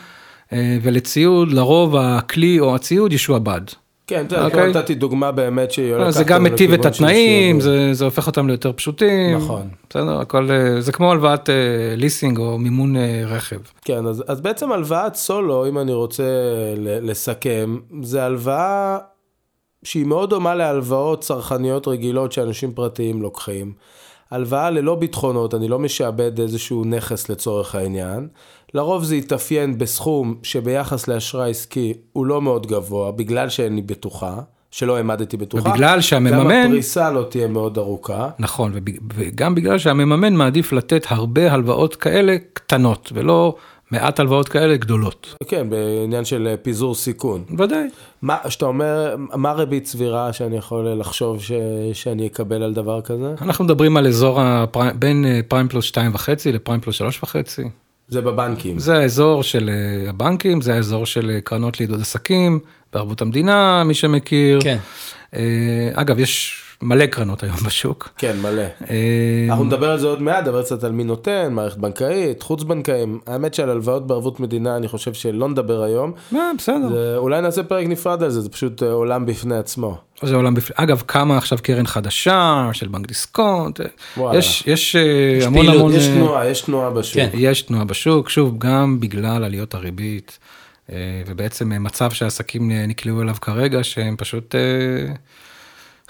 אה, 0.52 0.78
ולציוד, 0.82 1.52
לרוב 1.52 1.96
הכלי 1.96 2.60
או 2.60 2.74
הציוד 2.74 3.12
ישועבד. 3.12 3.60
כן, 4.06 4.24
אתה 4.26 4.36
יודע, 4.36 4.46
אוקיי. 4.46 4.70
נתתי 4.70 4.94
דוגמה 4.94 5.32
באמת 5.32 5.70
שהיא 5.70 5.94
הולכת... 5.94 6.10
זה 6.10 6.24
גם 6.24 6.44
מטיב 6.44 6.72
את 6.72 6.84
התנאים. 6.84 7.60
זה, 7.60 7.94
זה 7.94 8.04
הופך 8.04 8.26
אותם 8.26 8.48
ליותר 8.48 8.72
פשוטים. 8.72 9.36
נכון. 9.36 9.68
בסדר, 9.90 10.20
הכל, 10.20 10.50
אה, 10.50 10.80
זה 10.80 10.92
כמו 10.92 11.12
הלוואת 11.12 11.50
אה, 11.50 11.54
ליסינג 11.96 12.38
או 12.38 12.58
מימון 12.58 12.96
אה, 12.96 13.22
רכב. 13.26 13.58
כן, 13.84 14.06
אז, 14.06 14.24
אז 14.28 14.40
בעצם 14.40 14.72
הלוואת 14.72 15.14
סולו, 15.14 15.68
אם 15.68 15.78
אני 15.78 15.92
רוצה 15.92 16.24
לסכם, 16.76 17.78
זה 18.02 18.24
הלוואה 18.24 18.98
שהיא 19.82 20.06
מאוד 20.06 20.30
דומה 20.30 20.54
להלוואות 20.54 21.20
צרכניות 21.20 21.88
רגילות 21.88 22.32
שאנשים 22.32 22.72
פרטיים 22.72 23.22
לוקחים. 23.22 23.72
הלוואה 24.30 24.70
ללא 24.70 24.94
ביטחונות, 24.94 25.54
אני 25.54 25.68
לא 25.68 25.78
משעבד 25.78 26.40
איזשהו 26.40 26.84
נכס 26.84 27.28
לצורך 27.28 27.74
העניין. 27.74 28.28
לרוב 28.74 29.04
זה 29.04 29.16
יתאפיין 29.16 29.78
בסכום 29.78 30.34
שביחס 30.42 31.08
לאשראי 31.08 31.50
עסקי 31.50 31.92
הוא 32.12 32.26
לא 32.26 32.42
מאוד 32.42 32.66
גבוה, 32.66 33.12
בגלל 33.12 33.48
שאין 33.48 33.76
לי 33.76 33.82
בטוחה, 33.82 34.36
שלא 34.70 34.96
העמדתי 34.96 35.36
בטוחה. 35.36 35.70
ובגלל 35.70 36.00
שהמממן- 36.00 36.30
גם 36.32 36.66
הפריסה 36.66 37.10
לא 37.10 37.22
תהיה 37.22 37.46
מאוד 37.48 37.78
ארוכה. 37.78 38.28
נכון, 38.38 38.72
וגם 39.14 39.54
בגלל 39.54 39.78
שהמממן 39.78 40.34
מעדיף 40.34 40.72
לתת 40.72 41.06
הרבה 41.08 41.52
הלוואות 41.52 41.96
כאלה 41.96 42.36
קטנות, 42.52 43.12
ולא 43.14 43.54
מעט 43.90 44.20
הלוואות 44.20 44.48
כאלה 44.48 44.76
גדולות. 44.76 45.34
כן, 45.48 45.70
בעניין 45.70 46.24
של 46.24 46.48
אה, 46.50 46.56
פיזור 46.56 46.94
סיכון. 46.94 47.44
ודאי. 47.58 47.88
מה, 48.22 48.36
שאתה 48.48 48.66
אומר, 48.66 49.16
מה 49.18 49.52
ריבית 49.52 49.86
סבירה 49.86 50.32
שאני 50.32 50.56
יכול 50.56 50.88
לחשוב 50.88 51.42
ש, 51.42 51.52
שאני 51.92 52.26
אקבל 52.26 52.62
על 52.62 52.74
דבר 52.74 53.00
כזה? 53.00 53.34
אנחנו 53.42 53.64
מדברים 53.64 53.96
על 53.96 54.06
אזור 54.06 54.40
הפריים, 54.40 55.00
בין 55.00 55.24
אה, 55.24 55.40
פריים 55.48 55.68
פלוס 55.68 55.90
2.5 55.90 55.98
לפריים 56.52 56.80
פלוס 56.80 57.02
3.5. 57.02 57.26
זה 58.08 58.20
בבנקים. 58.20 58.78
זה 58.78 58.96
האזור 58.98 59.42
של 59.42 59.70
אה, 59.72 60.10
הבנקים, 60.10 60.60
זה 60.60 60.74
האזור 60.74 61.06
של 61.06 61.30
אה, 61.30 61.40
קרנות 61.40 61.80
לעידוד 61.80 62.00
עסקים, 62.00 62.58
בערבות 62.92 63.22
המדינה, 63.22 63.84
מי 63.84 63.94
שמכיר. 63.94 64.58
כן. 64.62 64.78
אה, 65.34 65.90
אגב, 65.94 66.18
יש 66.18 66.62
מלא 66.82 67.06
קרנות 67.06 67.42
היום 67.42 67.56
בשוק. 67.66 68.08
כן, 68.18 68.36
מלא. 68.42 68.62
אה, 68.90 69.46
אנחנו 69.48 69.64
נדבר 69.64 69.90
על 69.90 69.98
זה 69.98 70.06
עוד 70.06 70.22
מעט, 70.22 70.42
נדבר 70.42 70.62
קצת 70.62 70.84
על 70.84 70.92
מי 70.92 71.04
נותן, 71.04 71.52
מערכת 71.52 71.76
בנקאית, 71.76 72.42
חוץ 72.42 72.62
בנקאים. 72.62 73.20
האמת 73.26 73.54
שעל 73.54 73.70
הלוואות 73.70 74.06
בערבות 74.06 74.40
מדינה 74.40 74.76
אני 74.76 74.88
חושב 74.88 75.14
שלא 75.14 75.48
נדבר 75.48 75.82
היום. 75.82 76.12
אה, 76.34 76.50
בסדר. 76.58 77.18
אולי 77.18 77.40
נעשה 77.40 77.62
פרק 77.62 77.86
נפרד 77.86 78.22
על 78.22 78.30
זה, 78.30 78.40
זה 78.40 78.48
פשוט 78.48 78.82
אה, 78.82 78.92
עולם 78.92 79.26
בפני 79.26 79.56
עצמו. 79.56 79.96
זה 80.22 80.36
עולם 80.36 80.54
בפני, 80.54 80.76
אגב, 80.78 81.02
קמה 81.06 81.36
עכשיו 81.38 81.58
קרן 81.62 81.86
חדשה 81.86 82.68
של 82.72 82.88
בנק 82.88 83.06
דיסקונט. 83.06 83.80
יש, 84.34 84.64
יש, 84.66 84.96
המון 84.96 85.66
פעילות, 85.66 85.80
המון, 85.80 85.92
יש 85.92 86.06
תנועה, 86.06 86.46
יש 86.46 86.60
תנועה 86.60 86.90
בשוק. 86.90 87.14
כן. 87.14 87.28
יש 87.34 87.62
תנועה 87.62 87.84
בשוק, 87.84 88.28
שוב, 88.28 88.54
גם 88.58 89.00
בגלל 89.00 89.44
עליות 89.44 89.74
הריבית, 89.74 90.38
ובעצם 91.26 91.84
מצב 91.84 92.10
שהעסקים 92.10 92.70
נקלעו 92.70 93.22
אליו 93.22 93.34
כרגע, 93.40 93.84
שהם 93.84 94.16
פשוט, 94.18 94.54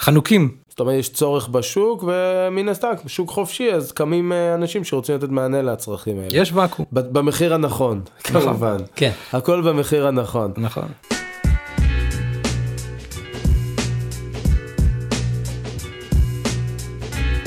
חנוקים. 0.00 0.56
זאת 0.68 0.80
אומרת, 0.80 0.94
יש 0.94 1.08
צורך 1.08 1.48
בשוק, 1.48 2.04
ומן 2.06 2.68
הסתם, 2.68 2.88
שוק 3.06 3.30
חופשי, 3.30 3.72
אז 3.72 3.92
קמים 3.92 4.32
אה, 4.32 4.54
אנשים 4.54 4.84
שרוצים 4.84 5.14
לתת 5.14 5.28
מענה 5.28 5.62
לצרכים 5.62 6.18
האלה. 6.18 6.28
יש 6.32 6.52
ואקום. 6.52 6.86
במחיר 6.92 7.54
הנכון, 7.54 8.00
כמובן. 8.24 8.76
כן. 8.96 9.10
הכל 9.32 9.60
במחיר 9.60 10.06
הנכון. 10.06 10.52
נכון. 10.56 10.88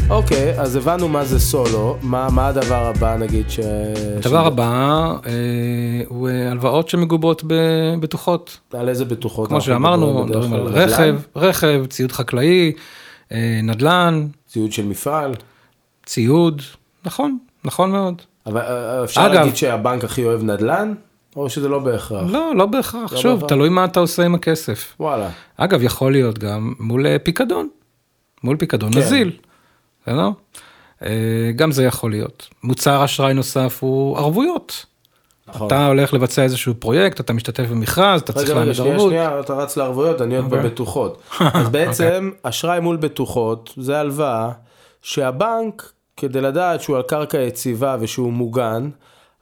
אוקיי, 0.09 0.59
אז 0.59 0.75
הבנו 0.75 1.07
מה 1.07 1.25
זה 1.25 1.39
סולו, 1.39 1.97
מה, 2.01 2.27
מה 2.31 2.47
הדבר 2.47 2.85
הבא 2.85 3.17
נגיד 3.17 3.49
ש... 3.49 3.59
הדבר 4.17 4.45
הבא 4.47 4.65
אה, 5.25 5.31
הוא 6.07 6.29
אה, 6.29 6.51
הלוואות 6.51 6.89
שמגובות 6.89 7.43
בבטוחות. 7.47 8.59
על 8.73 8.89
איזה 8.89 9.05
בטוחות? 9.05 9.49
כמו 9.49 9.61
שאמרנו, 9.61 10.25
מדברים 10.25 10.53
על? 10.53 10.59
רכב, 10.61 11.15
רכב, 11.35 11.85
ציוד 11.89 12.11
חקלאי, 12.11 12.71
אה, 13.31 13.59
נדל"ן, 13.63 14.27
ציוד 14.47 14.71
של 14.71 14.85
מפעל. 14.85 15.33
ציוד, 16.05 16.61
נכון, 17.05 17.37
נכון 17.65 17.91
מאוד. 17.91 18.21
אבל 18.45 18.61
אה, 18.61 19.03
אפשר 19.03 19.21
אגב- 19.25 19.33
להגיד 19.33 19.55
שהבנק 19.55 20.03
הכי 20.03 20.23
אוהב 20.25 20.43
נדל"ן? 20.43 20.93
או 21.35 21.49
שזה 21.49 21.69
לא 21.69 21.79
בהכרח? 21.79 22.31
לא, 22.31 22.51
לא 22.55 22.65
בהכרח, 22.65 23.13
לא 23.13 23.19
שוב, 23.19 23.33
בהכרח. 23.33 23.49
תלוי 23.49 23.69
מה 23.69 23.85
אתה 23.85 23.99
עושה 23.99 24.25
עם 24.25 24.35
הכסף. 24.35 24.95
וואלה. 24.99 25.29
אגב, 25.57 25.83
יכול 25.83 26.11
להיות 26.11 26.39
גם 26.39 26.73
מול 26.79 27.07
אה, 27.07 27.19
פיקדון, 27.19 27.67
מול 28.43 28.57
פיקדון 28.57 28.93
כן. 28.93 28.99
נזיל, 28.99 29.31
בסדר? 30.09 30.29
אה, 31.05 31.51
גם 31.55 31.71
זה 31.71 31.83
יכול 31.83 32.11
להיות. 32.11 32.47
מוצר 32.63 33.05
אשראי 33.05 33.33
נוסף 33.33 33.77
הוא 33.79 34.17
ערבויות. 34.17 34.85
נכון. 35.47 35.67
אתה 35.67 35.87
הולך 35.87 36.13
לבצע 36.13 36.43
איזשהו 36.43 36.73
פרויקט, 36.79 37.19
אתה 37.19 37.33
משתתף 37.33 37.63
במכרז, 37.63 38.21
אתה 38.21 38.33
צריך 38.33 38.49
רגע, 38.49 38.59
רגע, 38.59 38.63
להעמיד 38.63 38.75
שנייה, 38.75 38.93
ערבות. 38.93 39.09
שנייה, 39.09 39.39
אתה 39.39 39.53
רץ 39.53 39.77
לערבויות, 39.77 40.21
אני 40.21 40.35
עוד 40.35 40.45
אוקיי. 40.45 40.59
בבטוחות. 40.59 41.21
אז 41.53 41.69
בעצם, 41.69 42.31
אשראי 42.43 42.79
מול 42.79 42.97
בטוחות, 42.97 43.73
זה 43.77 43.99
הלוואה 43.99 44.51
שהבנק, 45.01 45.91
כדי 46.17 46.41
לדעת 46.41 46.81
שהוא 46.81 46.95
על 46.95 47.01
קרקע 47.01 47.37
יציבה 47.37 47.97
ושהוא 47.99 48.33
מוגן, 48.33 48.89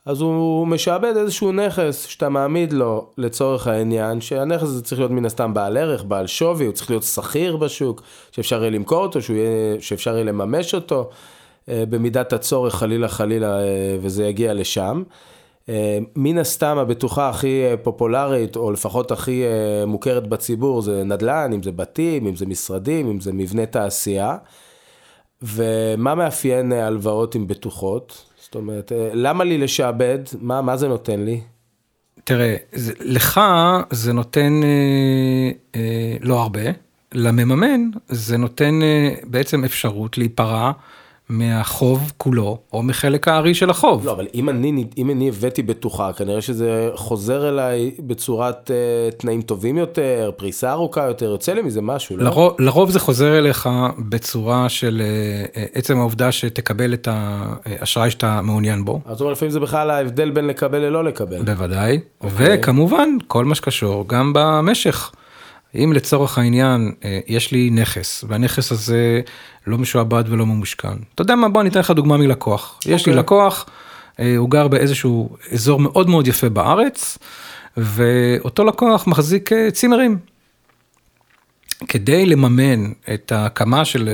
אז 0.08 0.22
הוא 0.22 0.68
משעבד 0.68 1.18
איזשהו 1.18 1.52
נכס 1.52 2.06
שאתה 2.06 2.30
מעמיד 2.30 2.74
לו 2.74 3.08
לצורך 3.18 3.68
העניין, 3.68 4.22
שהנכס 4.22 4.64
הזה 4.64 4.84
צריך 4.84 5.00
להיות 5.00 5.12
מן 5.12 5.26
הסתם 5.26 5.54
בעל 5.54 5.78
ערך, 5.78 6.04
בעל 6.04 6.28
שווי, 6.28 6.66
הוא 6.66 6.74
צריך 6.74 6.90
להיות 6.90 7.04
שכיר 7.04 7.58
בשוק, 7.58 8.02
שאפשר 8.32 8.62
יהיה 8.62 8.70
למכור 8.70 9.04
אותו, 9.04 9.20
יהיה, 9.30 9.82
שאפשר 9.82 10.14
יהיה 10.14 10.24
לממש 10.24 10.76
אותו, 10.76 11.10
אה, 11.70 11.84
במידת 11.90 12.34
הצורך 12.34 12.76
חלילה 12.76 13.08
חלילה, 13.08 13.60
אה, 13.60 13.98
וזה 14.02 14.26
יגיע 14.26 14.54
לשם. 14.54 15.04
אה, 15.70 15.98
מן 16.16 16.38
הסתם 16.38 16.78
הבטוחה 16.78 17.30
הכי 17.30 17.64
פופולרית, 17.84 18.56
או 18.56 18.72
לפחות 18.72 19.12
הכי 19.12 19.44
מוכרת 19.88 20.28
בציבור, 20.28 20.82
זה 20.82 21.04
נדל"ן, 21.04 21.52
אם 21.54 21.64
זה 21.64 21.72
בתים, 21.72 22.28
אם 22.28 22.36
זה 22.36 22.46
משרדים, 22.46 23.08
אם 23.08 23.20
זה 23.20 23.34
מבנה 23.34 23.66
תעשייה. 23.66 24.38
ומה 25.42 26.16
מאפיין 26.16 26.72
הלוואות 26.72 27.36
עם 27.36 27.48
בטוחות? 27.48 28.27
זאת 28.48 28.56
אומרת, 28.56 28.92
אה, 28.92 29.10
למה 29.14 29.44
לי 29.44 29.58
לשעבד? 29.58 30.20
מה, 30.40 30.62
מה 30.62 30.78
זה 30.78 30.88
נותן 30.88 31.20
לי? 31.20 31.42
תראה, 32.24 32.56
זה, 32.72 32.94
לך 33.00 33.42
זה 33.92 34.14
נותן 34.14 34.64
אה, 34.64 35.52
אה, 35.76 36.18
לא 36.22 36.42
הרבה, 36.42 36.62
למממן 37.14 37.82
זה 38.08 38.38
נותן 38.38 38.80
אה, 38.82 39.16
בעצם 39.24 39.64
אפשרות 39.64 40.18
להיפרע 40.18 40.72
מהחוב 41.30 42.12
כולו, 42.18 42.58
או 42.74 42.84
מחלק 42.84 43.28
הארי 43.28 43.54
של 43.54 43.70
החוב. 43.70 44.06
לא, 44.06 44.12
אבל 44.12 44.28
אם 44.34 44.50
אני, 44.50 44.86
אם 44.98 45.10
אני 45.10 45.30
הבאתי 45.30 45.64
בטוחה, 45.64 46.14
כנראה 46.14 46.42
שזה 46.42 46.90
חוזר 46.96 47.50
אליי 47.50 47.92
בצורת 48.00 48.72
אה, 48.72 49.12
תנאים 49.12 49.42
טובים 49.42 49.78
יותר, 49.78 50.32
פריסה 50.38 50.72
ארוכה 50.72 51.06
יותר, 51.08 51.26
יוצא 51.26 51.54
לי 51.54 51.62
מזה 51.62 51.82
משהו, 51.82 52.18
לא? 52.18 52.24
לרוב, 52.24 52.56
לרוב 52.60 52.90
זה 52.90 53.00
חוזר 53.00 53.38
אליך 53.38 53.70
בצורה 54.10 54.70
של 54.70 55.02
אה, 55.56 55.64
עצם 55.74 56.00
העובדה 56.00 56.32
שתקבל 56.32 56.94
את 56.94 57.08
האשראי 57.12 58.12
שאתה 58.12 58.42
מעוניין 58.42 58.86
בו. 58.86 59.00
זאת 59.10 59.22
אומרת, 59.22 59.36
לפעמים 59.36 59.52
זה 59.52 59.60
בכלל 59.60 59.90
ההבדל 59.90 60.30
בין 60.30 60.48
לקבל 60.48 60.80
ללא 60.80 61.04
לקבל. 61.04 61.42
בוודאי, 61.42 62.00
אוקיי. 62.22 62.58
וכמובן 62.60 63.10
כל 63.28 63.46
מה 63.46 63.56
שקשור 63.56 64.08
גם 64.08 64.32
במשך. 64.36 65.12
אם 65.76 65.94
לצורך 65.96 66.38
העניין 66.38 66.92
אה, 67.06 67.20
יש 67.28 67.52
לי 67.52 67.70
נכס 67.70 68.24
והנכס 68.28 68.72
הזה 68.72 69.22
לא 69.68 69.78
משועבד 69.78 70.24
ולא 70.28 70.46
ממושכן. 70.46 70.98
אתה 71.16 71.22
יודע 71.22 71.36
מה 71.36 71.50
בוא 71.50 71.62
אני 71.62 71.70
אתן 71.70 71.80
לך 71.80 71.92
דוגמה 71.92 72.18
מלקוח. 72.18 72.80
יש 72.86 73.06
לי 73.06 73.12
אוקיי. 73.12 73.14
לקוח, 73.14 73.66
אה, 74.20 74.38
הוא 74.38 74.50
גר 74.50 74.68
באיזשהו 74.68 75.30
אזור 75.52 75.80
מאוד 75.80 76.10
מאוד 76.10 76.28
יפה 76.28 76.50
בארץ 76.50 77.18
ואותו 77.78 78.64
לקוח 78.64 79.08
מחזיק 79.08 79.54
אה, 79.54 79.72
צימרים. 79.72 80.18
כדי 81.88 82.26
לממן 82.26 82.92
את 83.14 83.32
ההקמה 83.32 83.86
של 83.86 84.10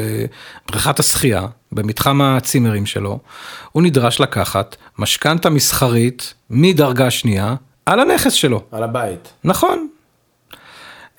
בריכת 0.67 0.99
השחייה 0.99 1.47
במתחם 1.71 2.21
הצימרים 2.21 2.85
שלו, 2.85 3.19
הוא 3.71 3.83
נדרש 3.83 4.19
לקחת 4.19 4.75
משכנתה 4.99 5.49
מסחרית 5.49 6.33
מדרגה 6.49 7.11
שנייה 7.11 7.55
על 7.85 7.99
הנכס 7.99 8.33
שלו. 8.33 8.61
על 8.71 8.83
הבית. 8.83 9.33
נכון. 9.43 9.87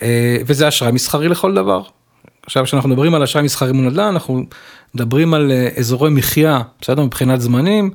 אה, 0.02 0.36
וזה 0.46 0.68
אשראי 0.68 0.92
מסחרי 0.92 1.28
לכל 1.28 1.54
דבר. 1.54 1.82
עכשיו 2.46 2.64
כשאנחנו 2.64 2.88
מדברים 2.88 3.14
על 3.14 3.22
אשראי 3.22 3.44
מסחרי 3.44 3.72
מול 3.72 3.84
נדל"ן, 3.86 4.04
אנחנו 4.04 4.42
מדברים 4.94 5.34
על 5.34 5.52
אה, 5.52 5.68
אזורי 5.78 6.10
מחיה, 6.10 6.60
בסדר? 6.80 7.02
מבחינת 7.04 7.40
זמנים, 7.40 7.90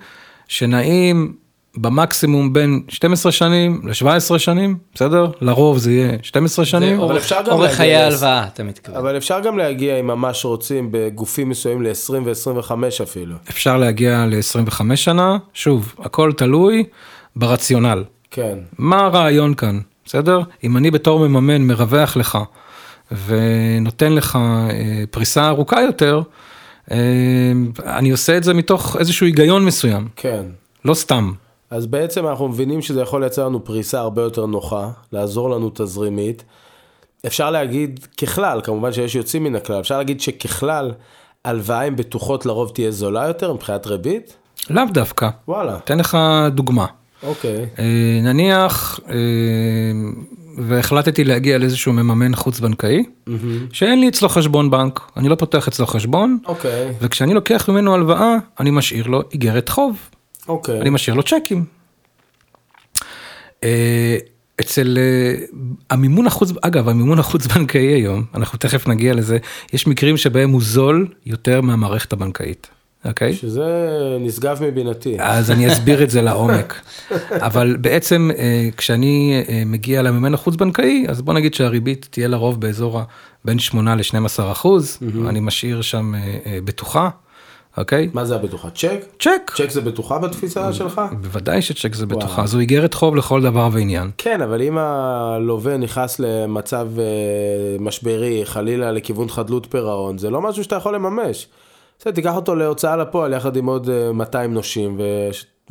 שנעים 0.48 1.34
במקסימום 1.78 2.54
בין 2.54 2.82
12 2.88 3.32
שנים 3.32 3.82
ל-17 3.84 4.38
שנים, 4.38 4.78
בסדר? 4.96 5.28
לרוב 5.42 5.78
זה 5.78 5.92
יהיה 5.92 6.12
12 6.22 6.66
שנים. 6.66 6.96
זה 6.96 7.02
אורך- 7.02 7.18
אפשר 7.18 7.42
גם 7.46 7.52
אורך 7.52 7.72
חיי 7.72 7.96
ההלוואה, 7.96 8.44
אתה 8.48 8.64
מתכוון. 8.64 8.98
אבל 8.98 9.18
אפשר 9.18 9.40
גם 9.40 9.58
להגיע, 9.58 10.00
אם 10.00 10.08
ממש 10.08 10.46
רוצים, 10.46 10.88
בגופים 10.92 11.50
מסוימים 11.50 11.84
ל-20 11.84 12.14
ו-25 12.26 12.72
אפילו. 13.04 13.36
אפשר 13.50 13.78
להגיע 13.78 14.26
ל-25 14.26 14.96
שנה, 14.96 15.38
שוב, 15.54 15.96
הכל 16.00 16.32
תלוי 16.38 16.84
ברציונל. 17.36 18.04
כן. 18.32 18.58
מה 18.78 19.00
הרעיון 19.06 19.54
כאן, 19.54 19.80
בסדר? 20.10 20.42
אם 20.64 20.78
אני 20.78 20.92
בתור 20.92 21.28
מממן 21.28 21.62
מרווח 21.62 22.18
לך 22.18 22.38
ונותן 23.26 24.14
לך 24.14 24.36
אה, 24.36 25.04
פריסה 25.12 25.48
ארוכה 25.48 25.82
יותר, 25.82 26.22
אה, 26.92 26.98
אני 27.86 28.12
עושה 28.12 28.38
את 28.38 28.44
זה 28.44 28.54
מתוך 28.54 28.96
איזשהו 29.00 29.26
היגיון 29.26 29.66
מסוים, 29.66 30.08
כן. 30.16 30.46
לא 30.86 30.94
סתם. 30.94 31.32
אז 31.70 31.88
בעצם 31.88 32.28
אנחנו 32.28 32.48
מבינים 32.48 32.82
שזה 32.82 33.02
יכול 33.02 33.22
לייצר 33.22 33.46
לנו 33.46 33.66
פריסה 33.66 34.00
הרבה 34.00 34.22
יותר 34.22 34.46
נוחה, 34.46 34.90
לעזור 35.12 35.50
לנו 35.50 35.72
תזרימית. 35.74 36.44
אפשר 37.26 37.52
להגיד 37.52 38.00
ככלל, 38.22 38.62
כמובן 38.64 38.94
שיש 38.94 39.16
יוצאים 39.16 39.44
מן 39.44 39.56
הכלל, 39.56 39.80
אפשר 39.80 39.98
להגיד 39.98 40.22
שככלל, 40.22 40.92
הלוואה 41.46 41.82
עם 41.82 41.96
בטוחות 41.96 42.46
לרוב 42.46 42.72
תהיה 42.74 42.92
זולה 42.92 43.28
יותר 43.28 43.54
מבחינת 43.54 43.88
ריבית? 43.88 44.38
לאו 44.70 44.84
דווקא. 44.94 45.30
וואלה, 45.48 45.78
אתן 45.78 46.00
לך 46.00 46.18
דוגמה. 46.52 46.86
אוקיי. 47.24 47.66
אה, 47.80 48.20
נניח 48.24 49.00
אה, 49.10 49.16
והחלטתי 50.58 51.24
להגיע 51.24 51.58
לאיזשהו 51.58 51.94
מממן 51.94 52.36
חוץ 52.36 52.60
בנקאי, 52.60 53.04
שאין 53.72 54.00
לי 54.00 54.10
אצלו 54.10 54.30
חשבון 54.30 54.72
בנק, 54.72 55.00
אני 55.18 55.30
לא 55.30 55.36
פותח 55.36 55.68
אצלו 55.68 55.88
חשבון, 55.88 56.38
אוקיי, 56.46 56.94
וכשאני 57.02 57.34
לוקח 57.34 57.70
ממנו 57.70 57.94
הלוואה, 57.94 58.36
אני 58.60 58.72
משאיר 58.72 59.08
לו 59.08 59.22
איגרת 59.34 59.70
חוב. 59.70 59.98
אוקיי. 60.48 60.82
אני 60.82 60.90
משאיר 60.90 61.16
לו 61.16 61.24
צ'קים. 61.24 61.66
אה, 63.64 64.18
אצל 64.62 64.98
אה, 64.98 65.46
המימון 65.90 66.28
החוץ, 66.28 66.52
אגב, 66.62 66.90
המימון 66.90 67.20
החוץ 67.20 67.48
בנקאי 67.48 67.82
היום, 67.82 68.24
אנחנו 68.36 68.60
תכף 68.60 68.88
נגיע 68.88 69.14
לזה, 69.14 69.38
יש 69.74 69.88
מקרים 69.88 70.18
שבהם 70.18 70.50
הוא 70.50 70.62
זול 70.62 71.08
יותר 71.26 71.62
מהמערכת 71.62 72.14
הבנקאית, 72.14 72.68
אוקיי? 73.06 73.34
שזה 73.34 73.68
נשגב 74.20 74.64
מבינתי. 74.64 75.18
אז 75.20 75.52
אני 75.52 75.72
אסביר 75.72 76.04
את 76.04 76.10
זה 76.10 76.22
לעומק. 76.22 76.82
אבל 77.48 77.78
בעצם 77.82 78.32
אה, 78.38 78.70
כשאני 78.78 79.44
אה, 79.50 79.64
מגיע 79.66 80.02
למימן 80.02 80.34
החוץ 80.34 80.56
בנקאי, 80.56 81.06
אז 81.10 81.22
בוא 81.22 81.34
נגיד 81.34 81.54
שהריבית 81.54 82.08
תהיה 82.12 82.28
לרוב 82.28 82.62
באזור 82.62 83.02
בין 83.46 83.60
8 83.60 83.96
ל-12 83.96 84.52
אחוז, 84.52 85.00
אני 85.28 85.40
משאיר 85.40 85.82
שם 85.82 86.16
אה, 86.16 86.60
בטוחה, 86.64 87.10
אוקיי? 87.78 88.10
מה 88.14 88.26
זה 88.26 88.36
הבטוחה? 88.36 88.70
צ'ק? 88.70 89.06
צ'ק. 89.20 89.52
צ'ק 89.56 89.70
זה 89.70 89.82
בטוחה 89.82 90.20
בתפיסה 90.20 90.74
שלך? 90.74 91.02
בוודאי 91.22 91.62
שצ'ק 91.62 91.96
זה 91.96 92.06
בטוחה. 92.06 92.46
זו 92.46 92.60
איגרת 92.60 92.94
חוב 92.94 93.16
לכל 93.16 93.42
דבר 93.42 93.70
ועניין. 93.72 94.12
כן, 94.18 94.42
אבל 94.42 94.62
אם 94.62 94.78
הלווה 94.78 95.78
נכנס 95.78 96.20
למצב 96.20 96.88
משברי, 97.80 98.42
חלילה 98.46 98.92
לכיוון 98.92 99.30
חדלות 99.30 99.68
פירעון, 99.70 100.18
זה 100.18 100.30
לא 100.30 100.42
משהו 100.42 100.64
שאתה 100.64 100.76
יכול 100.76 100.96
לממש. 100.96 101.48
בסדר, 102.00 102.14
תיקח 102.14 102.36
אותו 102.36 102.56
להוצאה 102.56 102.98
לפועל 102.98 103.34
יחד 103.34 103.56
עם 103.56 103.66
עוד 103.66 103.90
אה, 103.90 104.12
200 104.12 104.54
נושים 104.54 104.96
ו... 105.00 105.04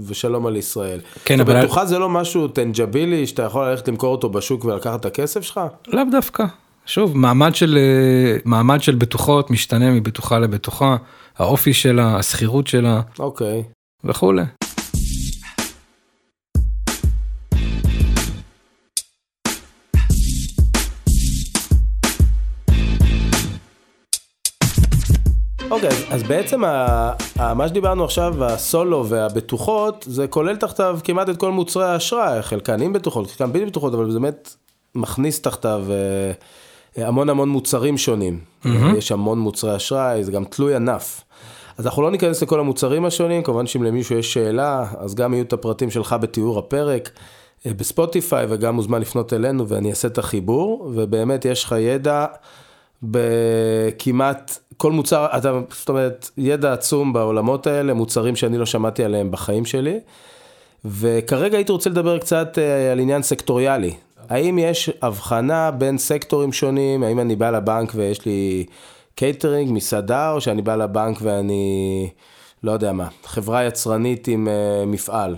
ושלום 0.01 0.47
על 0.47 0.57
ישראל. 0.57 1.01
כן, 1.25 1.41
אבל... 1.41 1.53
אבל- 1.53 1.65
בטוחה 1.65 1.87
זה 1.87 1.99
לא 1.99 2.09
משהו 2.09 2.49
טנג'בילי 2.49 3.27
שאתה 3.27 3.43
יכול 3.43 3.69
ללכת 3.69 3.89
למכור 3.89 4.13
אותו 4.13 4.29
בשוק 4.29 4.65
ולקחת 4.65 5.01
את 5.01 5.07
הכסף 5.07 5.43
שלך? 5.43 5.61
לאו 5.89 6.03
דווקא. 6.11 6.45
שוב, 6.87 7.17
מעמד 7.17 7.55
של, 7.55 7.79
אה, 7.79 8.37
מעמד 8.45 8.83
של 8.83 8.95
בטוחות 8.95 9.51
משתנה 9.51 9.91
מבטוחה 9.91 10.39
לבטוחה, 10.39 10.97
האופי 11.39 11.73
שלה, 11.73 12.17
השכירות 12.17 12.67
שלה 12.67 13.01
אוקיי. 13.19 13.63
וכולי. 14.05 14.43
אוקיי, 25.71 25.89
אז, 25.89 26.05
אז 26.11 26.23
בעצם 26.23 26.65
ה, 26.65 27.13
ה, 27.39 27.55
מה 27.55 27.69
שדיברנו 27.69 28.05
עכשיו, 28.05 28.45
הסולו 28.45 29.07
והבטוחות, 29.09 30.05
זה 30.09 30.27
כולל 30.27 30.57
תחתיו 30.57 30.99
כמעט 31.05 31.29
את 31.29 31.37
כל 31.37 31.51
מוצרי 31.51 31.85
האשראי, 31.85 32.43
חלקן 32.43 32.83
עם 32.83 32.93
בטוחות, 32.93 33.31
חלקן 33.31 33.53
בלי 33.53 33.67
בטוחות, 33.67 33.95
אבל 33.95 34.11
זה 34.11 34.19
באמת 34.19 34.55
מכניס 34.95 35.41
תחתיו 35.41 35.85
אה, 36.99 37.09
המון 37.09 37.29
המון 37.29 37.49
מוצרים 37.49 37.99
שונים. 37.99 38.39
Mm-hmm. 38.65 38.69
יש 38.97 39.13
המון 39.13 39.39
מוצרי 39.39 39.77
אשראי, 39.77 40.25
זה 40.25 40.33
גם 40.33 40.45
תלוי 40.45 40.75
ענף. 40.75 41.21
אז 41.79 41.87
אנחנו 41.87 42.03
לא 42.03 42.11
ניכנס 42.11 42.43
לכל 42.43 42.61
המוצרים 42.61 43.05
השונים, 43.05 43.43
כמובן 43.43 43.67
שאם 43.67 43.83
למישהו 43.83 44.17
יש 44.17 44.33
שאלה, 44.33 44.87
אז 44.99 45.15
גם 45.15 45.35
יהיו 45.35 45.45
את 45.45 45.53
הפרטים 45.53 45.91
שלך 45.91 46.17
בתיאור 46.21 46.59
הפרק. 46.59 47.11
אה, 47.67 47.75
בספוטיפיי 47.75 48.47
וגם 48.49 48.75
מוזמן 48.75 49.01
לפנות 49.01 49.33
אלינו 49.33 49.69
ואני 49.69 49.91
אעשה 49.91 50.09
את 50.09 50.19
החיבור 50.19 50.93
ובאמת 50.95 51.45
יש 51.45 51.65
לך 51.65 51.75
ידע 51.79 52.27
בכמעט 53.03 54.59
כל 54.79 54.93
מוצר, 54.93 55.27
אתה, 55.37 55.61
זאת 55.71 55.89
אומרת, 55.89 56.31
ידע 56.37 56.73
עצום 56.73 57.13
בעולמות 57.13 57.67
האלה, 57.67 57.95
מוצרים 57.95 58.37
שאני 58.37 58.59
לא 58.59 58.67
שמעתי 58.67 59.05
עליהם 59.05 59.31
בחיים 59.31 59.65
שלי. 59.65 59.99
וכרגע 60.85 61.57
הייתי 61.57 61.73
רוצה 61.73 61.91
לדבר 61.91 62.19
קצת 62.19 62.59
אה, 62.59 62.93
על 62.93 63.01
עניין 63.01 63.23
סקטוריאלי. 63.23 63.95
האם 64.29 64.59
יש 64.59 64.91
הבחנה 65.03 65.71
בין 65.71 65.99
סקטורים 65.99 66.53
שונים, 66.53 67.03
האם 67.03 67.21
אני 67.21 67.37
בא 67.37 67.51
לבנק 67.51 67.93
ויש 67.95 68.27
לי 68.27 68.67
קייטרינג, 69.15 69.73
מסעדה, 69.73 70.33
או 70.33 70.41
שאני 70.41 70.63
בא 70.63 70.77
לבנק 70.77 71.19
ואני, 71.23 72.09
לא 72.63 72.73
יודע 72.73 72.93
מה, 72.93 73.09
חברה 73.25 73.65
יצרנית 73.65 74.29
עם 74.29 74.49
אה, 74.49 74.87
מפעל. 74.87 75.37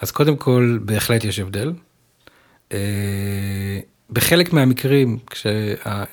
אז 0.00 0.10
קודם 0.10 0.36
כל, 0.36 0.78
בהחלט 0.82 1.24
יש 1.24 1.38
הבדל. 1.38 1.72
אה, 2.68 2.74
בחלק 4.12 4.52
מהמקרים, 4.52 5.18
כשה, 5.30 5.74
אה, 5.86 6.04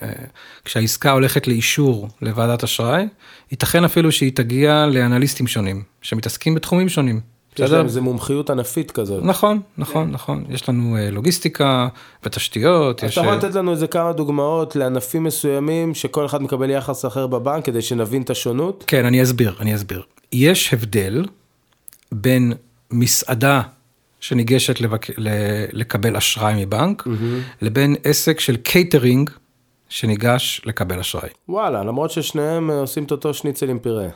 כשהעסקה 0.66 1.12
הולכת 1.12 1.48
לאישור 1.48 2.08
לוועדת 2.22 2.63
אשראי, 2.63 3.08
ייתכן 3.51 3.84
אפילו 3.84 4.12
שהיא 4.12 4.32
תגיע 4.36 4.86
לאנליסטים 4.86 5.48
שונים, 5.48 5.84
שמתעסקים 6.01 6.56
בתחומים 6.56 6.89
שונים. 6.89 7.22
יש 7.60 7.72
להם 7.72 7.86
איזה 7.86 8.01
מומחיות 8.01 8.50
ענפית 8.50 8.92
כזאת. 8.92 9.24
נכון, 9.24 9.62
נכון, 9.77 10.12
נכון. 10.12 10.46
יש 10.50 10.70
לנו 10.70 10.98
לוגיסטיקה 11.12 11.88
ותשתיות. 12.24 13.04
אתה 13.04 13.06
יכול 13.22 13.34
לתת 13.34 13.56
לנו 13.56 13.72
איזה 13.72 13.88
כמה 13.88 14.13
דוגמאות 14.13 14.75
לענפים 14.75 15.24
מסוימים 15.24 15.96
שכל 15.96 16.25
אחד 16.25 16.42
מקבל 16.42 16.70
יחס 16.70 17.06
אחר 17.06 17.27
בבנק 17.27 17.66
כדי 17.66 17.82
שנבין 17.82 18.22
את 18.22 18.30
השונות? 18.30 18.84
כן, 18.88 19.06
אני 19.06 19.24
אסביר, 19.24 19.56
אני 19.60 19.75
אסביר. 19.75 20.04
יש 20.32 20.74
הבדל 20.74 21.25
בין 22.12 22.54
מסעדה 22.92 23.62
שניגשת 24.20 24.82
לבק... 24.82 25.08
לקבל 25.74 26.18
אשראי 26.18 26.66
מבנק, 26.66 27.08
mm-hmm. 27.08 27.12
לבין 27.62 27.96
עסק 28.04 28.40
של 28.40 28.56
קייטרינג 28.56 29.30
שניגש 29.90 30.62
לקבל 30.66 31.00
אשראי. 31.00 31.30
וואלה, 31.50 31.84
למרות 31.84 32.12
ששניהם 32.12 32.72
עושים 32.72 33.04
את 33.04 33.12
אותו 33.12 33.34
שניצל 33.34 33.70
עם 33.70 33.80
פירה. 33.80 34.08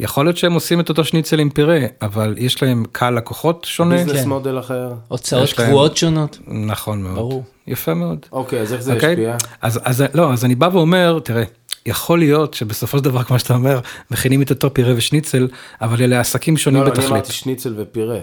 יכול 0.00 0.26
להיות 0.26 0.36
שהם 0.36 0.52
עושים 0.52 0.80
את 0.80 0.88
אותו 0.88 1.04
שניצל 1.04 1.40
עם 1.40 1.50
פירה, 1.50 1.78
אבל 2.02 2.34
יש 2.38 2.62
להם 2.62 2.84
קהל 2.92 3.16
לקוחות 3.16 3.64
שונה. 3.64 3.96
ביזנס 3.96 4.22
כן. 4.22 4.28
מודל 4.28 4.58
אחר. 4.58 4.92
הוצאות 5.08 5.52
קבועות 5.52 5.96
שונות. 5.96 6.38
נכון 6.46 7.02
מאוד. 7.02 7.14
ברור. 7.14 7.44
יפה 7.66 7.94
מאוד. 7.94 8.26
אוקיי, 8.32 8.60
אז 8.60 8.72
איך 8.72 8.80
זה 8.80 8.92
okay. 8.92 8.94
אוקיי? 8.94 9.12
ישפיע? 9.12 9.36
אז, 9.62 9.80
אז 9.84 10.04
לא, 10.14 10.32
אז 10.32 10.44
אני 10.44 10.54
בא 10.54 10.68
ואומר, 10.72 11.18
תראה, 11.24 11.44
יכול 11.86 12.18
להיות 12.18 12.54
שבסופו 12.54 12.98
של 12.98 13.04
דבר, 13.04 13.22
כמו 13.22 13.38
שאתה 13.38 13.54
אומר, 13.54 13.80
מכינים 14.10 14.42
את 14.42 14.50
אותו 14.50 14.74
פירה 14.74 14.92
ושניצל, 14.96 15.48
אבל 15.80 16.02
אלה 16.02 16.20
עסקים 16.20 16.56
שונים 16.56 16.82
לא, 16.82 16.86
בתכלית. 16.86 17.08
לא, 17.08 17.14
אני 17.14 17.20
אמרתי 17.20 17.32
שניצל 17.32 17.74
ופירה. 17.76 18.18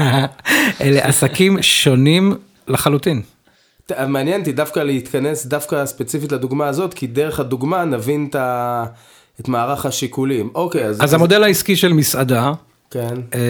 אלה 0.80 1.00
עסקים 1.04 1.62
שונים 1.62 2.34
לחלוטין. 2.68 3.22
מעניין 4.08 4.40
אותי 4.40 4.52
דווקא 4.52 4.80
להתכנס 4.80 5.46
דווקא 5.46 5.86
ספציפית 5.86 6.32
לדוגמה 6.32 6.68
הזאת, 6.68 6.94
כי 6.94 7.06
דרך 7.06 7.40
הדוגמה 7.40 7.84
נבין 7.84 8.26
את 8.30 8.34
ה... 8.34 8.84
את 9.40 9.48
מערך 9.48 9.86
השיקולים. 9.86 10.50
אוקיי, 10.54 10.84
אז... 10.84 11.04
אז 11.04 11.14
המודל 11.14 11.42
העסקי 11.42 11.76
של 11.76 11.92
מסעדה, 11.92 12.52
כן. 12.90 13.14
אה, 13.34 13.40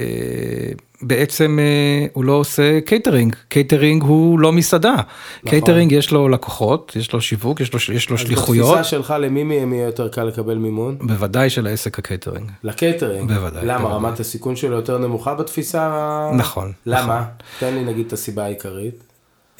אה, 0.00 0.72
בעצם 1.02 1.58
אה, 1.58 2.06
הוא 2.12 2.24
לא 2.24 2.32
עושה 2.32 2.80
קייטרינג, 2.80 3.36
קייטרינג 3.48 4.02
הוא 4.02 4.38
לא 4.38 4.52
מסעדה. 4.52 4.94
נכון. 4.94 5.50
קייטרינג 5.50 5.92
יש 5.92 6.10
לו 6.10 6.28
לקוחות, 6.28 6.92
יש 6.96 7.12
לו 7.12 7.20
שיווק, 7.20 7.60
יש 7.60 7.72
לו, 7.72 7.94
יש 7.94 8.10
לו 8.10 8.18
שליחויות. 8.18 8.68
אז 8.68 8.74
בתפיסה 8.74 8.90
שלך 8.90 9.14
למי 9.20 9.42
מהם 9.42 9.72
יהיה 9.72 9.86
יותר 9.86 10.08
קל 10.08 10.24
לקבל 10.24 10.54
מימון? 10.54 10.98
בוודאי 11.00 11.50
של 11.50 11.66
העסק 11.66 11.98
הקייטרינג. 11.98 12.50
לקייטרינג? 12.62 13.32
בוודאי. 13.32 13.66
למה? 13.66 13.78
בוודאי. 13.78 13.96
רמת 13.96 14.20
הסיכון 14.20 14.56
שלו 14.56 14.76
יותר 14.76 14.98
נמוכה 14.98 15.34
בתפיסה? 15.34 16.30
נכון. 16.36 16.72
למה? 16.86 17.00
נכון. 17.00 17.24
תן 17.58 17.74
לי 17.74 17.84
נגיד 17.84 18.06
את 18.06 18.12
הסיבה 18.12 18.44
העיקרית. 18.44 19.02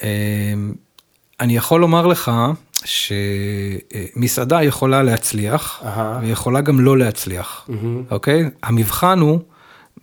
אה, 0.03 0.09
אני 1.41 1.57
יכול 1.57 1.81
לומר 1.81 2.07
לך 2.07 2.31
שמסעדה 2.87 4.63
יכולה 4.63 5.03
להצליח, 5.03 5.83
Aha. 5.83 5.99
ויכולה 6.23 6.61
גם 6.61 6.81
לא 6.81 6.99
להצליח, 6.99 7.69
Mm-hmm. 7.69 8.11
אוקיי? 8.11 8.45
המבחן 8.63 9.19
הוא 9.19 9.41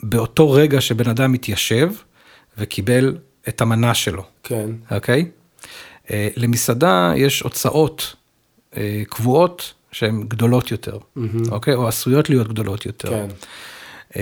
באותו 0.03 0.51
רגע 0.51 0.81
שבן 0.81 1.09
אדם 1.09 1.31
מתיישב 1.31 1.89
וקיבל 2.57 3.17
את 3.47 3.61
המנה 3.61 3.93
שלו, 3.93 4.23
כן. 4.43 4.69
אוקיי? 4.91 5.25
אה, 6.11 6.27
למסעדה 6.35 7.13
יש 7.15 7.41
הוצאות 7.41 8.15
אה, 8.77 9.01
קבועות 9.09 9.73
שהן 9.91 10.23
גדולות 10.27 10.71
יותר, 10.71 10.97
Mm-hmm. 10.97 11.51
אוקיי? 11.51 11.73
או 11.73 11.87
עשויות 11.87 12.29
להיות 12.29 12.47
גדולות 12.47 12.85
יותר. 12.85 13.09
כן. 13.09 13.27
אה, 14.15 14.21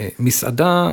אה, 0.00 0.08
מסעדה, 0.18 0.90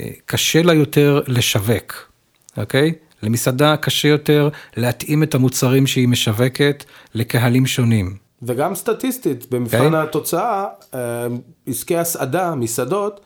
אה, 0.00 0.08
קשה 0.26 0.62
לה 0.62 0.74
יותר 0.74 1.22
לשווק, 1.26 2.10
אוקיי? 2.56 2.92
למסעדה 3.22 3.76
קשה 3.76 4.08
יותר 4.08 4.48
להתאים 4.76 5.22
את 5.22 5.34
המוצרים 5.34 5.86
שהיא 5.86 6.08
משווקת 6.08 6.84
לקהלים 7.14 7.66
שונים. 7.66 8.16
וגם 8.42 8.74
סטטיסטית, 8.74 9.50
במבחן 9.50 9.78
כן. 9.78 9.94
התוצאה, 9.94 10.66
אה, 10.94 11.26
עסקי 11.66 11.96
הסעדה, 11.96 12.54
מסעדות, 12.54 13.20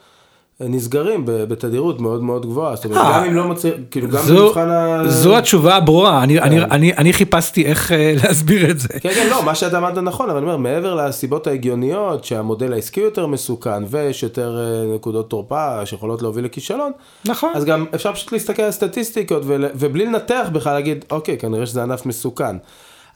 נסגרים 0.60 1.22
בתדירות 1.26 2.00
מאוד 2.00 2.22
מאוד 2.22 2.46
גבוהה. 2.46 2.76
זאת 2.76 2.84
אומרת, 2.84 2.98
אה, 2.98 3.18
גם 3.18 3.24
אם 3.24 3.34
לא 3.34 3.48
מצליח, 3.48 3.74
כאילו 3.90 4.08
גם 4.08 4.22
במבחן 4.28 4.70
ה... 4.70 5.02
זו 5.08 5.36
התשובה 5.36 5.76
הברורה, 5.76 6.22
אני, 6.22 6.94
אני 6.94 7.12
חיפשתי 7.12 7.66
איך 7.66 7.92
אה, 7.92 8.14
להסביר 8.22 8.70
את 8.70 8.78
זה. 8.78 8.88
כן, 8.88 9.14
כן, 9.14 9.26
לא, 9.30 9.44
מה 9.44 9.54
שאתה 9.54 9.78
אמרת 9.78 9.98
נכון, 9.98 10.30
אבל 10.30 10.38
אני 10.38 10.46
אומר, 10.46 10.56
מעבר 10.56 10.94
לסיבות 10.94 11.46
ההגיוניות, 11.46 12.24
שהמודל 12.24 12.72
העסקי 12.72 13.00
יותר 13.00 13.26
מסוכן, 13.26 13.82
ויש 13.90 14.22
יותר 14.22 14.58
אה, 14.58 14.94
נקודות 14.94 15.30
תורפה 15.30 15.86
שיכולות 15.86 16.22
להוביל 16.22 16.44
לכישלון, 16.44 16.92
נכון. 17.24 17.52
אז 17.54 17.64
גם 17.64 17.86
אפשר 17.94 18.12
פשוט 18.12 18.32
להסתכל 18.32 18.62
על 18.62 18.70
סטטיסטיקות, 18.70 19.42
ובלי 19.46 20.06
לנתח 20.06 20.46
בכלל 20.52 20.72
להגיד, 20.72 21.04
אוקיי, 21.10 21.38
כנראה 21.38 21.66
שזה 21.66 21.82
ענף 21.82 22.06
מסוכן. 22.06 22.56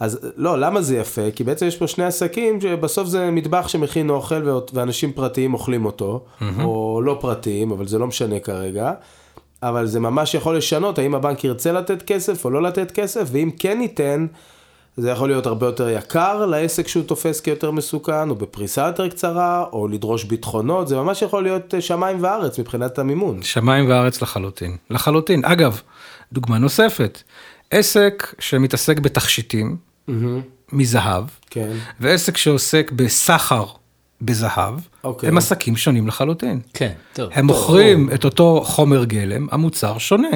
אז 0.01 0.19
לא, 0.37 0.59
למה 0.59 0.83
זה 0.83 0.97
יפה? 0.97 1.31
כי 1.31 1.45
בעצם 1.45 1.67
יש 1.67 1.77
פה 1.77 1.87
שני 1.87 2.05
עסקים 2.05 2.61
שבסוף 2.61 3.09
זה 3.09 3.31
מטבח 3.31 3.69
שמכין 3.69 4.11
אוכל 4.11 4.61
ואנשים 4.73 5.13
פרטיים 5.13 5.55
אוכלים 5.55 5.85
אותו, 5.85 6.25
או 6.63 7.01
לא 7.05 7.19
פרטיים, 7.21 7.71
אבל 7.71 7.87
זה 7.87 7.99
לא 7.99 8.07
משנה 8.07 8.41
כרגע. 8.41 8.93
אבל 9.63 9.87
זה 9.87 10.01
ממש 10.01 10.35
יכול 10.35 10.57
לשנות 10.57 10.99
האם 10.99 11.15
הבנק 11.15 11.45
ירצה 11.45 11.73
לתת 11.73 12.03
כסף 12.03 12.45
או 12.45 12.51
לא 12.51 12.63
לתת 12.63 12.91
כסף, 12.91 13.29
ואם 13.33 13.51
כן 13.59 13.79
ייתן, 13.83 14.27
זה 14.97 15.11
יכול 15.11 15.29
להיות 15.29 15.47
הרבה 15.47 15.67
יותר 15.67 15.89
יקר 15.89 16.47
לעסק 16.47 16.89
שהוא 16.89 17.05
תופס 17.05 17.41
כיותר 17.41 17.71
מסוכן, 17.71 18.31
או 18.31 18.35
בפריסה 18.35 18.87
יותר 18.87 19.09
קצרה, 19.09 19.65
או 19.73 19.89
לדרוש 19.89 20.25
ביטחונות, 20.25 20.89
זה 20.89 20.97
ממש 20.97 21.23
יכול 21.23 21.43
להיות 21.43 21.75
אה, 21.75 21.81
שמיים 21.81 22.17
וארץ 22.21 22.59
מבחינת 22.59 22.99
המימון. 22.99 23.43
שמיים 23.43 23.89
וארץ 23.89 24.23
לחלוטין. 24.23 24.77
לחלוטין. 24.91 25.45
אגב, 25.45 25.81
דוגמה 26.33 26.59
נוספת, 26.59 27.23
עסק 27.71 28.35
שמתעסק 28.39 28.99
בתכשיטים 28.99 29.90
מזהב, 30.73 31.25
כן. 31.51 31.73
ועסק 32.01 32.37
שעוסק 32.37 32.93
בסחר 32.97 33.65
בזהב, 34.23 34.75
אוקיי. 35.05 35.29
הם 35.29 35.39
עסקים 35.39 35.77
שונים 35.77 36.07
לחלוטין. 36.09 36.61
כן, 36.75 36.93
טוב. 37.13 37.31
הם 37.33 37.47
מוכרים 37.47 38.11
את 38.15 38.25
אותו 38.25 38.63
חומר 38.65 39.05
גלם, 39.05 39.47
המוצר 39.51 39.99
שונה. 39.99 40.29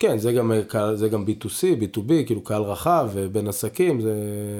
כן, 0.00 0.18
זה 0.18 0.32
גם, 0.32 0.52
אה, 0.74 0.96
זה 0.96 1.08
גם 1.08 1.24
B2C, 1.28 1.48
B2B, 1.82 2.12
כאילו 2.26 2.40
קהל 2.40 2.62
רחב, 2.62 3.08
אה, 3.18 3.28
בין 3.32 3.48
עסקים, 3.48 4.00
זה, 4.00 4.12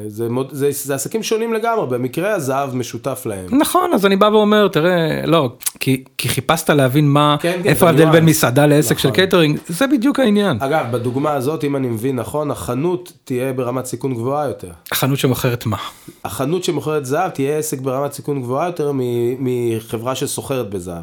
זה, 0.09 0.29
מוד- 0.29 0.49
זה, 0.53 0.69
זה 0.73 0.95
עסקים 0.95 1.23
שונים 1.23 1.53
לגמרי, 1.53 1.87
במקרה 1.87 2.33
הזהב 2.35 2.75
משותף 2.75 3.23
להם. 3.27 3.47
נכון, 3.61 3.91
אז 3.95 4.07
אני 4.07 4.17
בא 4.17 4.27
ואומר, 4.27 4.69
תראה, 4.69 4.93
לא, 5.27 5.49
כי, 5.81 6.05
כי 6.19 6.29
חיפשת 6.29 6.71
להבין 6.71 7.09
מה, 7.09 7.37
כן, 7.41 7.59
כן, 7.63 7.69
איפה 7.69 7.81
זה 7.81 7.87
ההבדל 7.87 8.11
בין. 8.11 8.25
מסעדה 8.25 8.67
לעסק 8.67 8.99
של 8.99 9.09
נכון. 9.09 9.17
קייטרינג, 9.17 9.59
זה 9.69 9.87
בדיוק 9.87 10.21
העניין. 10.21 10.57
אגב, 10.61 10.87
בדוגמה 10.91 11.33
הזאת, 11.33 11.65
אם 11.65 11.77
אני 11.77 11.89
מבין 11.89 12.17
נכון, 12.17 12.51
החנות 12.51 13.13
תהיה 13.25 13.53
ברמת 13.53 13.87
סיכון 13.87 14.15
גבוהה 14.15 14.47
יותר. 14.47 14.71
החנות 14.93 15.19
שמוכרת 15.19 15.67
מה? 15.67 15.77
החנות 16.25 16.65
שמוכרת 16.65 17.07
זהב 17.07 17.31
תהיה 17.31 17.59
עסק 17.59 17.81
ברמת 17.81 18.13
סיכון 18.13 18.43
גבוהה 18.43 18.67
יותר 18.67 18.93
מ- 18.95 19.01
מחברה 19.39 20.15
שסוחרת 20.15 20.71
בזהב. 20.71 21.03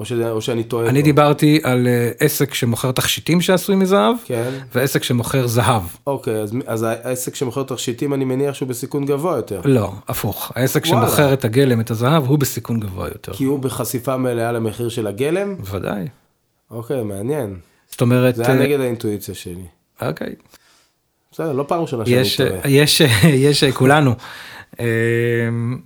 או, 0.00 0.04
ש... 0.04 0.12
או 0.12 0.40
שאני 0.40 0.64
טועה. 0.64 0.88
אני 0.88 1.00
פה. 1.00 1.04
דיברתי 1.04 1.60
על 1.62 1.86
אה, 1.86 2.10
עסק 2.20 2.54
שמוכר 2.54 2.92
תכשיטים 2.92 3.40
שעשויים 3.40 3.78
מזהב, 3.78 4.16
כן. 4.24 4.50
ועסק 4.74 5.02
שמוכר 5.02 5.46
זהב. 5.46 5.82
אוקיי, 6.06 6.34
אז, 6.34 6.54
אז 6.66 6.82
העסק 6.82 7.34
שמוכר 7.34 7.62
תכשיטים, 7.62 8.14
אני 8.14 8.24
מניח 8.24 8.54
שהוא 8.54 8.68
בסיכון 8.68 9.06
גבוה 9.06 9.36
יותר. 9.36 9.60
לא, 9.64 9.92
הפוך. 10.08 10.52
העסק 10.54 10.84
וואלה. 10.86 11.06
שמוכר 11.06 11.32
את 11.32 11.44
הגלם, 11.44 11.80
את 11.80 11.90
הזהב, 11.90 12.26
הוא 12.26 12.38
בסיכון 12.38 12.80
גבוה 12.80 13.08
יותר. 13.08 13.32
כי 13.32 13.44
הוא 13.44 13.58
בחשיפה 13.58 14.16
מלאה 14.16 14.52
למחיר 14.52 14.88
של 14.88 15.06
הגלם? 15.06 15.56
בוודאי. 15.56 16.04
אוקיי, 16.70 17.02
מעניין. 17.02 17.56
זאת 17.90 18.00
אומרת, 18.00 18.36
זה 18.36 18.42
היה 18.46 18.54
אה, 18.54 18.66
נגד 18.66 18.80
האינטואיציה 18.80 19.34
שלי. 19.34 19.64
אוקיי. 20.02 20.34
בסדר, 21.32 21.52
לא 21.52 21.64
פעם 21.68 21.80
ראשונה 21.80 22.06
שאני 22.06 22.50
טועה. 22.50 22.70
יש, 22.70 23.02
יש, 23.24 23.64
כולנו. 23.64 24.14
אה, 24.80 24.86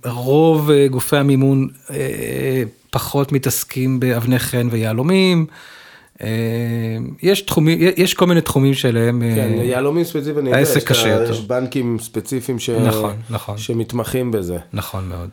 רוב 0.05 0.71
אה, 0.71 0.87
גופי 0.87 1.17
המימון 1.17 1.67
אה, 1.89 2.63
פחות 2.95 3.31
מתעסקים 3.31 3.99
באבני 3.99 4.39
חן 4.39 4.67
ויהלומים. 4.71 5.45
אה, 6.21 6.27
יש 7.21 7.41
תחומים, 7.41 7.79
יש 7.97 8.13
כל 8.13 8.25
מיני 8.25 8.41
תחומים 8.41 8.73
שלהם. 8.73 9.23
אה, 9.23 9.35
כן, 9.35 9.51
יהלומים 9.53 10.03
ספציפיים, 10.03 10.37
אני 10.37 10.49
יודע, 10.49 10.57
העסק 10.59 10.87
קשה 10.87 11.09
יותר. 11.09 11.31
יש 11.31 11.41
בנקים 11.41 11.97
ספציפיים 12.01 12.59
ש... 12.59 12.69
נכון, 12.69 13.13
נכון. 13.29 13.57
שמתמחים 13.57 14.31
בזה. 14.31 14.57
נכון 14.73 15.09
מאוד. 15.09 15.29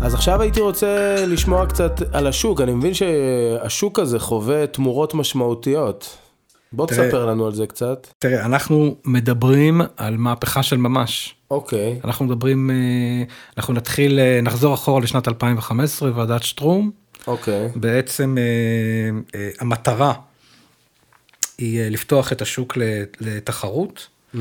אז 0.00 0.14
עכשיו 0.14 0.42
הייתי 0.42 0.60
רוצה 0.60 1.16
לשמוע 1.26 1.66
קצת 1.66 2.02
על 2.12 2.26
השוק, 2.26 2.60
אני 2.60 2.72
מבין 2.72 2.94
שהשוק 2.94 3.98
הזה 3.98 4.18
חווה 4.18 4.66
תמורות 4.66 5.14
משמעותיות. 5.14 6.27
בוא 6.72 6.86
תראה- 6.86 7.06
תספר 7.06 7.26
לנו 7.26 7.46
על 7.46 7.54
זה 7.54 7.66
קצת. 7.66 8.06
תראה, 8.18 8.44
אנחנו 8.44 8.96
מדברים 9.04 9.80
על 9.96 10.16
מהפכה 10.16 10.62
של 10.62 10.76
ממש. 10.76 11.34
אוקיי, 11.50 12.00
אנחנו 12.04 12.24
מדברים, 12.24 12.70
אה, 12.70 12.74
אנחנו 13.56 13.74
נתחיל, 13.74 14.18
אה, 14.18 14.40
נחזור 14.42 14.74
אחורה 14.74 15.00
לשנת 15.00 15.28
2015, 15.28 16.10
ועדת 16.14 16.42
שטרום. 16.42 16.90
אוקיי, 17.26 17.68
בעצם 17.76 18.36
אה, 19.34 19.48
המטרה 19.60 20.12
היא 21.58 21.82
לפתוח 21.82 22.32
את 22.32 22.42
השוק 22.42 22.76
לתחרות. 23.20 24.06
אה, 24.34 24.40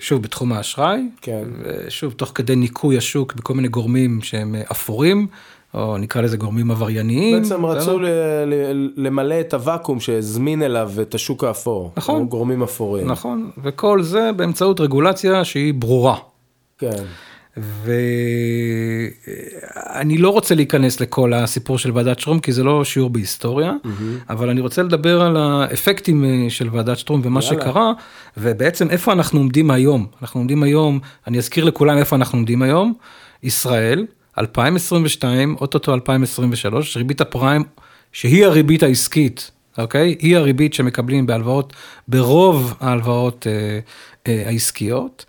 שוב, 0.00 0.22
בתחום 0.22 0.52
האשראי. 0.52 1.00
כן. 1.22 1.42
ושוב, 1.62 2.12
תוך 2.12 2.32
כדי 2.34 2.56
ניקוי 2.56 2.96
השוק 2.98 3.34
בכל 3.34 3.54
מיני 3.54 3.68
גורמים 3.68 4.22
שהם 4.22 4.54
אה, 4.54 4.62
אפורים, 4.72 5.26
או 5.74 5.98
נקרא 5.98 6.22
לזה 6.22 6.36
גורמים 6.36 6.70
עברייניים. 6.70 7.42
בעצם 7.42 7.66
רצו 7.66 7.80
בסדר? 7.80 7.96
ל- 7.96 8.72
ל- 8.72 8.90
למלא 8.96 9.40
את 9.40 9.54
הוואקום 9.54 10.00
שהזמין 10.00 10.62
אליו 10.62 10.92
את 11.02 11.14
השוק 11.14 11.44
האפור. 11.44 11.92
נכון. 11.96 12.26
גורמים 12.26 12.62
אפורים. 12.62 13.06
נכון, 13.06 13.50
וכל 13.62 14.02
זה 14.02 14.30
באמצעות 14.36 14.80
רגולציה 14.80 15.44
שהיא 15.44 15.74
ברורה. 15.74 16.16
כן, 16.78 17.04
ואני 19.86 20.18
לא 20.18 20.30
רוצה 20.30 20.54
להיכנס 20.54 21.00
לכל 21.00 21.32
הסיפור 21.32 21.78
של 21.78 21.90
ועדת 21.94 22.20
שטרום, 22.20 22.40
כי 22.40 22.52
זה 22.52 22.64
לא 22.64 22.84
שיעור 22.84 23.10
בהיסטוריה, 23.10 23.72
אבל 24.30 24.48
אני 24.48 24.60
רוצה 24.60 24.82
לדבר 24.82 25.22
על 25.22 25.36
האפקטים 25.36 26.24
אה, 26.24 26.46
של 26.48 26.68
ועדת 26.72 26.98
שטרום 26.98 27.20
ומה 27.24 27.40
יאללה. 27.42 27.62
שקרה, 27.62 27.92
ובעצם 28.36 28.90
איפה 28.90 29.12
אנחנו 29.12 29.40
עומדים 29.40 29.70
היום. 29.70 30.06
אנחנו 30.22 30.40
עומדים 30.40 30.62
היום, 30.62 30.98
אני 31.26 31.38
אזכיר 31.38 31.64
לכולם 31.64 31.98
איפה 31.98 32.16
אנחנו 32.16 32.38
עומדים 32.38 32.62
היום, 32.62 32.94
ישראל, 33.42 34.06
2022, 34.38 35.56
אוטוטו 35.60 35.94
2023, 35.94 36.96
ריבית 36.96 37.20
הפריים, 37.20 37.64
שהיא 38.12 38.46
הריבית 38.46 38.82
העסקית, 38.82 39.50
אוקיי? 39.78 40.16
היא 40.18 40.36
הריבית 40.36 40.74
שמקבלים 40.74 41.26
בהלוואות, 41.26 41.72
ברוב 42.08 42.74
ההלוואות 42.80 43.46
אה, 43.46 43.78
אה, 44.26 44.42
העסקיות, 44.46 45.24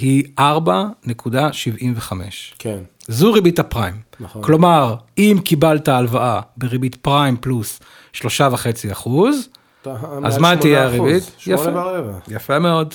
היא 0.00 0.24
4.75. 0.40 2.12
כן. 2.58 2.78
זו 3.08 3.32
ריבית 3.32 3.58
הפריים. 3.58 3.94
נכון. 4.20 4.42
כלומר, 4.42 4.94
אם 5.18 5.36
קיבלת 5.44 5.88
הלוואה 5.88 6.40
בריבית 6.56 6.94
פריים 6.96 7.36
פלוס 7.36 7.80
שלושה 8.12 8.48
וחצי 8.52 8.92
אחוז, 8.92 9.48
אתה- 9.82 9.94
אז 10.24 10.38
מה 10.38 10.56
תהיה 10.56 10.86
8%, 10.88 11.00
הריבית? 11.00 11.22
ורבע. 11.48 12.18
יפה 12.28 12.58
מאוד, 12.58 12.94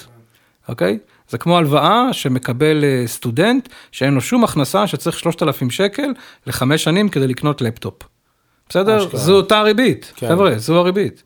אוקיי? 0.70 1.00
זה 1.30 1.38
כמו 1.38 1.58
הלוואה 1.58 2.14
שמקבל 2.14 2.84
אה, 2.84 3.04
סטודנט 3.08 3.70
שאין 3.92 4.14
לו 4.14 4.22
שום 4.22 4.44
הכנסה, 4.44 4.88
שצריך 4.88 5.20
3,000 5.20 5.70
שקל 5.70 6.08
לחמש 6.48 6.84
שנים 6.84 7.10
כדי 7.10 7.28
לקנות 7.28 7.62
לפטופ. 7.62 7.94
בסדר? 8.70 8.98
אשכרה. 9.04 9.20
זו 9.20 9.36
אותה 9.36 9.62
ריבית, 9.62 10.14
כן. 10.16 10.28
חבר'ה, 10.30 10.58
זו 10.58 10.78
הריבית. 10.80 11.24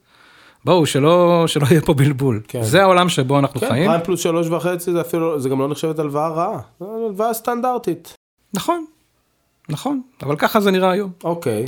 בואו, 0.65 0.85
שלא, 0.85 1.43
שלא 1.47 1.65
יהיה 1.71 1.81
פה 1.81 1.93
בלבול. 1.93 2.41
כן. 2.47 2.63
זה 2.63 2.81
העולם 2.81 3.09
שבו 3.09 3.39
אנחנו 3.39 3.59
כן, 3.59 3.67
חיים. 3.69 3.85
פריים 3.85 4.03
פלוס 4.03 4.19
שלוש 4.19 4.47
וחצי 4.47 4.91
זה 4.91 5.01
אפילו, 5.01 5.39
זה 5.39 5.49
גם 5.49 5.59
לא 5.59 5.67
נחשבת 5.67 5.99
הלוואה 5.99 6.29
רעה. 6.29 6.59
זה 6.79 6.85
הלוואה 6.85 7.33
סטנדרטית. 7.33 8.13
נכון, 8.53 8.85
נכון, 9.69 10.01
אבל 10.23 10.35
ככה 10.35 10.59
זה 10.59 10.71
נראה 10.71 10.91
היום. 10.91 11.11
אוקיי, 11.23 11.65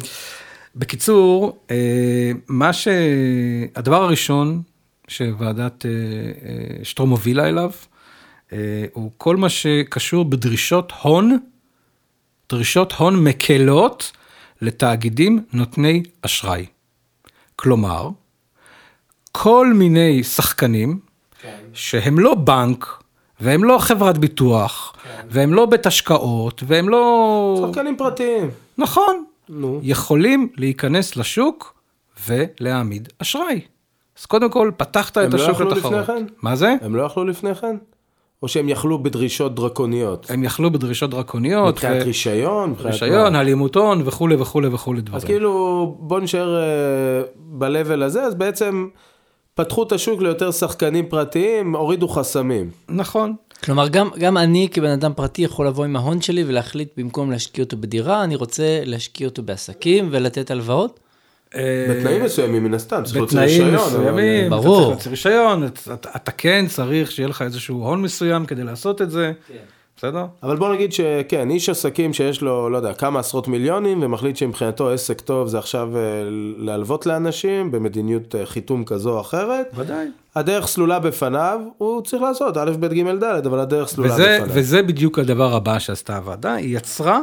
בקיצור, 0.75 1.57
אה, 1.71 2.31
מה 2.47 2.73
ש... 2.73 2.87
הדבר 3.75 4.03
הראשון 4.03 4.61
שוועדת 5.07 5.85
אה, 5.85 5.91
אה, 5.91 6.83
שטרום 6.83 7.09
הובילה 7.09 7.49
אליו, 7.49 7.71
הוא 8.93 9.11
כל 9.17 9.35
מה 9.37 9.49
שקשור 9.49 10.25
בדרישות 10.25 10.93
הון, 11.01 11.37
דרישות 12.49 12.93
הון 12.93 13.23
מקלות 13.23 14.11
לתאגידים 14.61 15.43
נותני 15.53 16.03
אשראי. 16.21 16.65
כלומר, 17.55 18.09
כל 19.43 19.73
מיני 19.73 20.23
שחקנים 20.23 20.99
שהם 21.73 22.19
לא 22.19 22.35
בנק, 22.35 23.03
והם 23.39 23.63
לא 23.63 23.77
חברת 23.79 24.17
ביטוח, 24.17 24.95
והם 25.29 25.53
לא 25.53 25.65
בית 25.65 25.85
השקעות, 25.85 26.63
והם 26.67 26.89
לא... 26.89 27.65
שחקנים 27.67 27.97
פרטיים. 27.97 28.49
נכון. 28.77 29.23
נו. 29.49 29.79
יכולים 29.83 30.49
להיכנס 30.57 31.15
לשוק 31.15 31.73
ולהעמיד 32.27 33.09
אשראי. 33.21 33.61
אז 34.19 34.25
קודם 34.25 34.49
כל, 34.49 34.71
פתחת 34.77 35.17
את 35.17 35.33
לא 35.33 35.43
השוק 35.43 35.61
לתחרות. 35.61 35.93
לפני 35.93 36.05
כן? 36.05 36.25
מה 36.41 36.55
זה? 36.55 36.75
הם 36.81 36.95
לא 36.95 37.03
יכלו 37.03 37.25
לפני 37.25 37.55
כן? 37.55 37.77
או 38.43 38.47
שהם 38.47 38.69
יכלו 38.69 39.03
בדרישות 39.03 39.55
דרקוניות? 39.55 40.31
הם 40.31 40.43
יכלו 40.43 40.71
בדרישות 40.71 41.09
דרקוניות, 41.09 41.73
מבחינת 41.73 42.01
ו- 42.01 42.05
רישיון? 42.05 42.75
רישיון, 42.79 43.33
מה? 43.33 43.39
הלימות 43.39 43.75
הון 43.75 44.01
וכולי 44.05 44.35
וכולי 44.35 44.67
וכולי 44.67 45.01
דברים. 45.01 45.17
אז 45.17 45.23
כאילו, 45.23 45.95
בוא 45.99 46.19
נשאר 46.19 46.59
ב-level 47.37 48.03
הזה, 48.03 48.23
אז 48.23 48.35
בעצם 48.35 48.87
פתחו 49.55 49.83
את 49.83 49.91
השוק 49.91 50.21
ליותר 50.21 50.51
שחקנים 50.51 51.05
פרטיים, 51.09 51.75
הורידו 51.75 52.07
חסמים. 52.07 52.69
נכון. 52.89 53.33
כלומר, 53.63 53.87
גם, 53.87 54.09
גם 54.19 54.37
אני 54.37 54.67
כבן 54.71 54.89
אדם 54.89 55.13
פרטי 55.15 55.41
יכול 55.41 55.67
לבוא 55.67 55.85
עם 55.85 55.95
ההון 55.95 56.21
שלי 56.21 56.43
ולהחליט 56.47 56.89
במקום 56.97 57.31
להשקיע 57.31 57.63
אותו 57.63 57.77
בדירה, 57.77 58.23
אני 58.23 58.35
רוצה 58.35 58.81
להשקיע 58.85 59.27
אותו 59.27 59.43
בעסקים 59.43 60.07
ולתת 60.11 60.51
הלוואות? 60.51 60.99
בתנאים 61.89 62.23
מסוימים 62.23 62.63
מן 62.63 62.73
הסתם, 62.73 63.01
צריך 63.03 63.17
להוציא 63.17 63.37
בתנאים 63.39 63.61
רישיון. 63.63 63.75
אבל- 63.75 63.87
מסוימים, 63.99 64.47
אתה 64.47 64.55
ברור. 64.55 64.79
צריך 64.79 64.89
להוציא 64.89 65.11
רישיון, 65.11 65.65
אתה, 65.65 65.93
אתה, 65.93 66.09
אתה 66.15 66.31
כן 66.31 66.65
צריך 66.69 67.11
שיהיה 67.11 67.29
לך 67.29 67.41
איזשהו 67.41 67.77
הון 67.83 68.01
מסוים 68.01 68.45
כדי 68.45 68.63
לעשות 68.63 69.01
את 69.01 69.11
זה, 69.11 69.31
בסדר? 69.97 70.25
אבל 70.43 70.57
בוא 70.57 70.73
נגיד 70.73 70.93
שכן, 70.93 71.49
איש 71.49 71.69
עסקים 71.69 72.13
שיש 72.13 72.41
לו, 72.41 72.69
לא 72.69 72.77
יודע, 72.77 72.93
כמה 72.93 73.19
עשרות 73.19 73.47
מיליונים, 73.47 74.03
ומחליט 74.03 74.35
שמבחינתו 74.35 74.89
עסק 74.89 75.21
טוב 75.21 75.47
זה 75.47 75.57
עכשיו 75.59 75.97
אה, 75.97 76.01
להלוות 76.57 77.05
לאנשים 77.05 77.71
במדיניות 77.71 78.35
אה, 78.35 78.45
חיתום 78.45 78.85
כזו 78.85 79.15
או 79.15 79.21
אחרת. 79.21 79.67
ודאי. 79.75 80.07
הדרך 80.35 80.67
סלולה 80.67 80.99
בפניו, 80.99 81.59
הוא 81.77 82.01
צריך 82.01 82.23
לעשות 82.23 82.57
א', 82.57 82.71
ב', 82.79 82.85
ג', 82.93 83.23
ד', 83.23 83.45
אבל 83.45 83.59
הדרך 83.59 83.89
סלולה 83.89 84.13
וזה, 84.13 84.37
בפניו. 84.41 84.55
וזה 84.55 84.83
בדיוק 84.83 85.19
הדבר 85.19 85.55
הבא 85.55 85.79
שעשתה 85.79 86.17
הוועדה, 86.17 86.53
היא 86.53 86.77
יצרה 86.77 87.19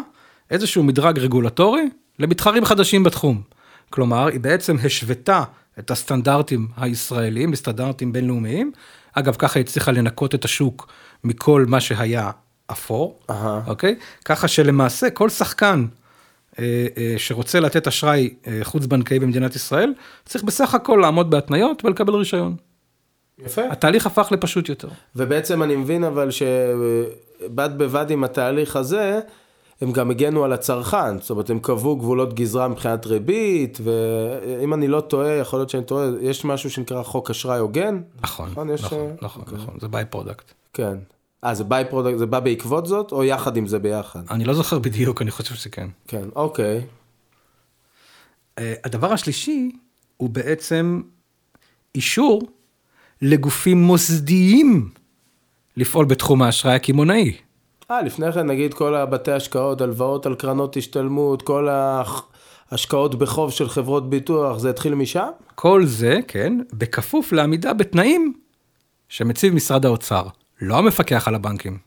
איזשהו 0.51 0.83
מדרג 0.83 1.19
רגולטורי 1.19 1.89
למתחרים 2.19 2.65
חדשים 2.65 3.05
בתחום. 3.05 3.43
כלומר, 3.91 4.27
היא 4.27 4.41
בעצם 4.41 4.77
השוותה 4.85 5.45
את 5.79 5.91
הסטנדרטים 5.91 6.69
הישראלים 6.77 7.53
לסטנדרטים 7.53 8.13
בינלאומיים. 8.13 8.73
אגב, 9.13 9.35
ככה 9.39 9.59
היא 9.59 9.65
הצליחה 9.65 9.93
לנקות 9.93 10.35
את 10.35 10.45
השוק 10.45 10.89
מכל 11.25 11.65
מה 11.69 11.81
שהיה 11.81 12.31
אפור, 12.73 13.21
אהה. 13.31 13.61
אוקיי? 13.67 13.95
ככה 14.25 14.49
שלמעשה 14.49 15.11
כל 15.11 15.29
שחקן 15.29 15.87
אה, 16.59 16.87
אה, 16.97 17.15
שרוצה 17.17 17.61
לתת 17.61 17.87
אשראי 17.87 18.35
אה, 18.47 18.61
חוץ-בנקאי 18.63 19.19
במדינת 19.19 19.57
ישראל, 19.57 19.95
צריך 20.25 20.45
בסך 20.45 20.75
הכל 20.75 20.99
לעמוד 21.03 21.31
בהתניות 21.31 21.85
ולקבל 21.85 22.15
רישיון. 22.15 22.57
יפה. 23.39 23.63
התהליך 23.71 24.07
הפך 24.07 24.29
לפשוט 24.33 24.69
יותר. 24.69 24.89
ובעצם 25.17 25.63
אני 25.63 25.77
מבין 25.77 26.05
אבל 26.05 26.31
שבד 26.31 27.71
בבד 27.77 28.11
עם 28.11 28.25
התהליך 28.25 28.77
הזה, 28.77 29.21
הם 29.81 29.93
גם 29.93 30.11
הגנו 30.11 30.45
על 30.45 30.53
הצרכן, 30.53 31.19
זאת 31.19 31.31
אומרת 31.31 31.51
הם 31.51 31.59
קבעו 31.59 31.97
גבולות 31.97 32.35
גזרה 32.35 32.69
מבחינת 32.69 33.07
ריבית, 33.07 33.79
ואם 33.83 34.75
אני 34.75 34.89
לא 34.89 35.01
טועה, 35.01 35.33
יכול 35.33 35.59
להיות 35.59 35.71
שאני 35.71 35.85
טועה, 35.85 36.09
יש 36.21 36.45
משהו 36.45 36.71
שנקרא 36.71 37.03
חוק 37.03 37.31
אשראי 37.31 37.59
הוגן? 37.59 38.01
נכון, 38.23 38.51
נכון, 38.51 38.71
יש, 38.71 38.85
נכון, 38.85 38.99
אה, 38.99 39.07
נכון, 39.23 39.45
נכון, 39.53 39.75
זה 39.81 39.89
by-product. 39.89 40.53
כן. 40.73 40.99
אה, 41.45 41.55
זה 41.55 41.65
by-product, 41.65 42.19
זה 42.19 42.27
בא 42.27 42.41
בעקבות 42.41 42.87
זאת, 42.87 43.13
או 43.13 43.25
יחד 43.25 43.57
עם 43.57 43.67
זה 43.67 43.79
ביחד? 43.79 44.21
אני 44.31 44.45
לא 44.45 44.55
זוכר 44.55 44.79
בדיוק, 44.79 45.23
אני 45.23 45.31
חושב 45.31 45.55
שכן. 45.55 45.89
כן, 46.09 46.25
אוקיי. 46.37 46.81
אה, 48.59 48.75
הדבר 48.85 49.13
השלישי 49.13 49.71
הוא 50.17 50.31
בעצם 50.31 51.03
אישור 51.95 52.43
לגופים 53.23 53.83
מוסדיים 53.83 54.91
לפעול 55.77 56.05
בתחום 56.05 56.43
האשראי 56.43 56.75
הקמעונאי. 56.75 57.37
אה, 57.91 58.03
לפני 58.03 58.33
כן 58.33 58.47
נגיד 58.47 58.75
כל 58.75 58.95
הבתי 58.95 59.33
השקעות, 59.33 59.81
הלוואות 59.81 60.27
על 60.27 60.35
קרנות 60.35 60.77
השתלמות, 60.77 61.43
כל 61.43 61.69
ההשקעות 61.69 63.15
בחוב 63.15 63.53
של 63.53 63.69
חברות 63.69 64.11
ביטוח, 64.11 64.59
זה 64.59 64.71
התחיל 64.71 64.95
משם? 64.95 65.29
כל 65.55 65.87
זה, 65.87 66.19
כן, 66.29 66.59
בכפוף 66.73 67.33
לעמידה 67.33 67.73
בתנאים 67.73 68.33
שמציב 69.09 69.55
משרד 69.55 69.87
האוצר, 69.87 70.27
לא 70.63 70.79
המפקח 70.79 71.29
על 71.29 71.35
הבנקים. 71.35 71.79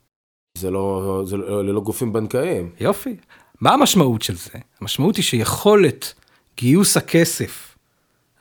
זה 0.57 0.71
לא, 0.71 1.21
זה 1.25 1.37
לא, 1.37 1.63
ללא 1.65 1.81
גופים 1.81 2.13
בנקאיים. 2.13 2.69
יופי. 2.79 3.15
מה 3.61 3.73
המשמעות 3.73 4.21
של 4.21 4.35
זה? 4.35 4.49
המשמעות 4.81 5.15
היא 5.15 5.23
שיכולת 5.23 6.13
גיוס 6.57 6.97
הכסף, 6.97 7.77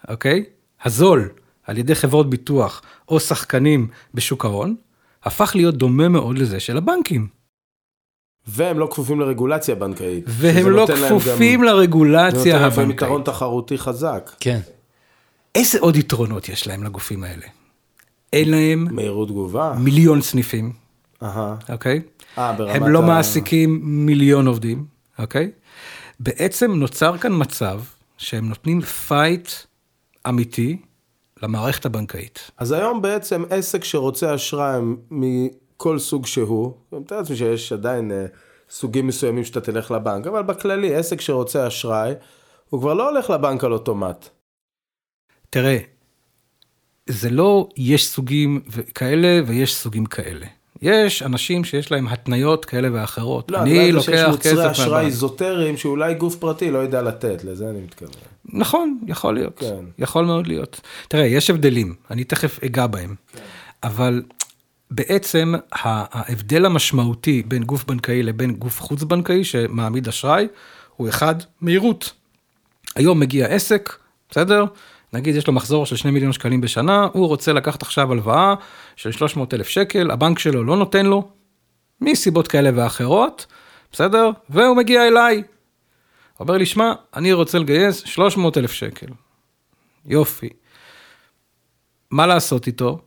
אוקיי? 0.09 0.44
הזול, 0.85 1.29
על 1.64 1.79
ידי 1.79 1.94
חברות 1.94 2.31
ביטוח 2.31 2.83
או 3.09 3.20
שחקנים 3.20 3.88
בשוק 4.14 4.44
ההון, 4.44 4.75
הפך 5.25 5.53
להיות 5.55 5.75
דומה 5.77 6.09
מאוד 6.09 6.38
לזה 6.38 6.61
של 6.61 6.77
הבנקים. 6.77 7.27
והם 8.47 8.79
לא 8.79 8.88
כפופים 8.90 9.20
לרגולציה 9.20 9.75
בנקאית. 9.75 10.25
והם 10.29 10.70
לא 10.70 10.87
כפופים 11.09 11.61
גם- 11.61 11.66
זה 11.66 11.73
לרגולציה 11.73 12.38
נותן 12.38 12.51
להם 12.51 12.64
הבנקאית. 12.64 12.97
יתרון 13.03 13.23
תחרותי 13.23 13.79
חזק. 13.79 14.31
כן. 14.40 14.61
איזה 15.55 15.79
עוד 15.81 15.97
יתרונות 15.97 16.49
יש 16.49 16.66
להם 16.66 16.85
לגופים 16.85 17.25
האלה? 17.25 17.47
אין 18.35 18.51
להם 18.51 18.87
מהירות 18.90 19.29
תגובה. 19.29 19.75
מיליון 19.79 20.20
סניפים. 20.23 20.73
אוקיי? 21.73 22.03
אה, 22.38 22.53
ברמת 22.53 22.77
הם 22.77 22.88
לא 22.88 22.99
ה- 22.99 23.07
מעסיקים 23.07 23.81
מיליון 23.83 24.47
עובדים, 24.47 24.85
אוקיי? 25.18 25.51
בעצם 26.20 26.73
נוצר 26.73 27.18
כאן 27.18 27.33
מצב 27.40 27.81
שהם 28.18 28.49
נותנים 28.49 28.81
fight 28.81 29.49
אמיתי 30.29 30.77
למערכת 31.42 31.87
הבנקאית. 31.87 32.51
אז 32.59 32.73
היום 32.73 33.03
בעצם 33.03 33.42
עסק 33.51 33.85
שרוצה 33.85 34.35
אשראי 34.35 34.81
מכל 35.11 35.99
סוג 35.99 36.27
שהוא, 36.27 36.73
אני 36.92 37.01
מתאר 37.01 37.18
לעצמי 37.18 37.37
שיש 37.37 37.73
עדיין 37.73 38.11
אה, 38.12 38.27
סוגים 38.70 39.07
מסוימים 39.07 39.44
שאתה 39.44 39.61
תלך 39.61 39.90
לבנק, 39.90 40.27
אבל 40.27 40.42
בכללי 40.42 40.94
עסק 40.94 41.20
שרוצה 41.20 41.66
אשראי, 41.66 42.12
הוא 42.70 42.81
כבר 42.81 42.94
לא 42.94 43.11
הולך 43.11 43.31
לבנק 43.31 43.64
על 43.64 43.73
אוטומט. 43.73 44.29
תראה, 45.51 45.79
זה 47.07 47.31
לא 47.31 47.69
יש 47.77 48.07
סוגים 48.07 48.61
כאלה 48.95 49.40
ויש 49.47 49.75
סוגים 49.75 50.07
כאלה. 50.07 50.47
יש 50.83 51.23
אנשים 51.23 51.64
שיש 51.64 51.93
להם 51.93 52.09
התניות 52.09 52.64
כאלה 52.64 52.88
ואחרות. 52.93 53.51
לא, 53.51 53.59
אני 53.59 53.90
אני 53.90 54.03
שיש 54.03 54.09
לוקח 54.09 54.29
מוצרי 54.31 54.53
כסף 54.53 54.71
אשראי 54.71 54.90
מהבנק. 54.90 55.07
איזוטריים 55.07 55.77
שאולי 55.77 56.14
גוף 56.14 56.37
פרטי 56.37 56.71
לא 56.71 56.79
יודע 56.79 57.03
לתת, 57.03 57.45
לזה 57.45 57.71
אני 57.71 57.81
מתכוון. 57.81 58.11
נכון, 58.45 58.99
יכול 59.07 59.35
להיות. 59.35 59.59
כן. 59.59 59.85
יכול 59.99 60.25
מאוד 60.25 60.47
להיות. 60.47 60.81
תראה, 61.09 61.27
יש 61.27 61.51
הבדלים, 61.51 61.95
אני 62.11 62.25
תכף 62.25 62.64
אגע 62.64 62.87
בהם. 62.87 63.14
אבל 63.83 64.23
בעצם 64.90 65.55
ההבדל 65.73 66.67
המשמעותי 66.67 67.43
בין 67.47 67.64
גוף 67.64 67.85
בנקאי 67.85 68.23
לבין 68.23 68.53
גוף 68.55 68.81
חוץ 68.81 69.03
בנקאי 69.03 69.45
שמעמיד 69.45 70.09
אשראי, 70.09 70.47
הוא 70.97 71.09
אחד, 71.09 71.35
מהירות. 71.61 72.12
היום 72.97 73.21
מגיע 73.21 73.47
עסק, 73.47 73.97
בסדר? 74.31 74.64
נגיד 75.14 75.37
יש 75.37 75.46
לו 75.46 75.53
מחזור 75.53 75.87
של 75.87 75.96
2 75.96 76.14
מיליון 76.14 76.33
שקלים 76.33 76.61
בשנה, 76.61 77.09
הוא 77.12 77.27
רוצה 77.27 77.53
לקחת 77.53 77.83
עכשיו 77.83 78.12
הלוואה 78.12 78.55
של 78.96 79.12
300 79.12 79.55
אלף 79.55 79.68
שקל, 79.68 80.11
הבנק 80.11 80.38
שלו 80.38 80.64
לא 80.64 80.77
נותן 80.77 81.07
לו, 81.07 81.29
מסיבות 82.00 82.48
כאלה 82.48 82.70
ואחרות, 82.74 83.46
בסדר? 83.92 84.31
והוא 84.50 84.77
מגיע 84.77 85.09
אליי. 85.09 85.42
אומר 86.40 86.57
לי, 86.57 86.66
שמע, 86.66 86.92
אני 87.16 87.33
רוצה 87.33 87.59
לגייס 87.59 88.05
300 88.05 88.59
אלף 88.59 88.72
שקל. 88.72 89.07
יופי. 90.07 90.48
מה 92.11 92.27
לעשות 92.27 92.66
איתו? 92.66 92.98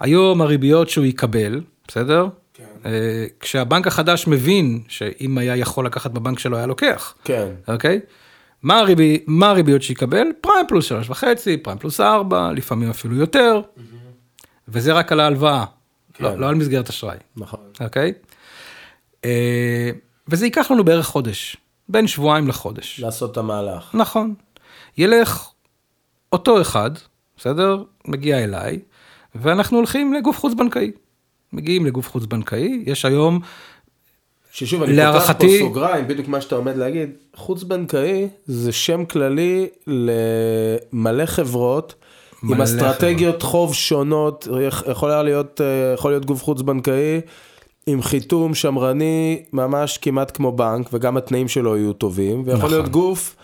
היום 0.00 0.40
הריביות 0.40 0.88
שהוא 0.88 1.04
יקבל, 1.04 1.60
בסדר? 1.88 2.28
כן. 2.54 2.64
אה, 2.86 3.26
כשהבנק 3.40 3.86
החדש 3.86 4.26
מבין 4.26 4.82
שאם 4.88 5.38
היה 5.38 5.56
יכול 5.56 5.86
לקחת 5.86 6.10
בבנק 6.10 6.38
שלו 6.38 6.56
היה 6.56 6.66
לוקח, 6.66 7.14
כן. 7.24 7.48
אוקיי? 7.68 8.00
מה, 8.62 8.78
הריבי, 8.78 9.24
מה 9.26 9.50
הריביות 9.50 9.82
שיקבל? 9.82 10.26
פריים 10.40 10.66
פלוס 10.68 10.84
שלוש 10.84 11.10
וחצי, 11.10 11.56
פריים 11.56 11.78
פלוס 11.78 12.00
ארבע, 12.00 12.52
לפעמים 12.52 12.90
אפילו 12.90 13.16
יותר, 13.16 13.60
וזה 14.68 14.92
רק 14.92 15.12
על 15.12 15.20
ההלוואה, 15.20 15.64
לא, 16.20 16.28
כן. 16.28 16.38
לא 16.38 16.48
על 16.48 16.54
מסגרת 16.54 16.88
אשראי, 16.88 17.16
נכון. 17.36 17.60
אוקיי? 17.80 18.12
אה, 19.24 19.90
וזה 20.28 20.46
ייקח 20.46 20.70
לנו 20.70 20.84
בערך 20.84 21.06
חודש, 21.06 21.56
בין 21.88 22.06
שבועיים 22.06 22.48
לחודש. 22.48 23.00
לעשות 23.00 23.32
את 23.32 23.36
המהלך. 23.36 23.94
נכון. 23.94 24.34
ילך 24.98 25.48
אותו 26.32 26.60
אחד, 26.60 26.90
בסדר? 27.36 27.82
מגיע 28.04 28.44
אליי, 28.44 28.78
ואנחנו 29.34 29.76
הולכים 29.76 30.12
לגוף 30.12 30.38
חוץ 30.38 30.54
בנקאי. 30.54 30.92
מגיעים 31.52 31.86
לגוף 31.86 32.10
חוץ 32.10 32.24
בנקאי, 32.24 32.82
יש 32.86 33.04
היום, 33.04 33.40
ששוב, 34.58 34.82
אני 34.82 34.92
להערכתי- 34.96 35.46
פותח 35.46 35.60
פה 35.60 35.64
סוגריים, 35.68 36.08
בדיוק 36.08 36.28
מה 36.28 36.40
שאתה 36.40 36.56
עומד 36.56 36.76
להגיד, 36.76 37.10
חוץ 37.36 37.62
בנקאי 37.62 38.28
זה 38.46 38.72
שם 38.72 39.04
כללי 39.04 39.66
למלא 39.86 41.26
חברות. 41.26 41.94
עם 42.42 42.50
מלא 42.50 42.64
אסטרטגיות 42.64 43.42
חוב 43.42 43.74
שונות, 43.74 44.48
יכול 44.90 45.10
להיות, 45.22 45.60
אה, 45.60 45.94
יכול 45.94 46.10
להיות 46.10 46.24
גוף 46.24 46.42
חוץ 46.44 46.62
בנקאי 46.62 47.20
עם 47.86 48.02
חיתום 48.02 48.54
שמרני 48.54 49.42
ממש 49.52 49.98
כמעט 49.98 50.36
כמו 50.36 50.52
בנק, 50.52 50.90
וגם 50.92 51.16
התנאים 51.16 51.48
שלו 51.48 51.76
יהיו 51.76 51.92
טובים, 51.92 52.38
ויכול 52.44 52.54
נכון. 52.58 52.70
להיות 52.70 52.88
גוף 52.88 53.36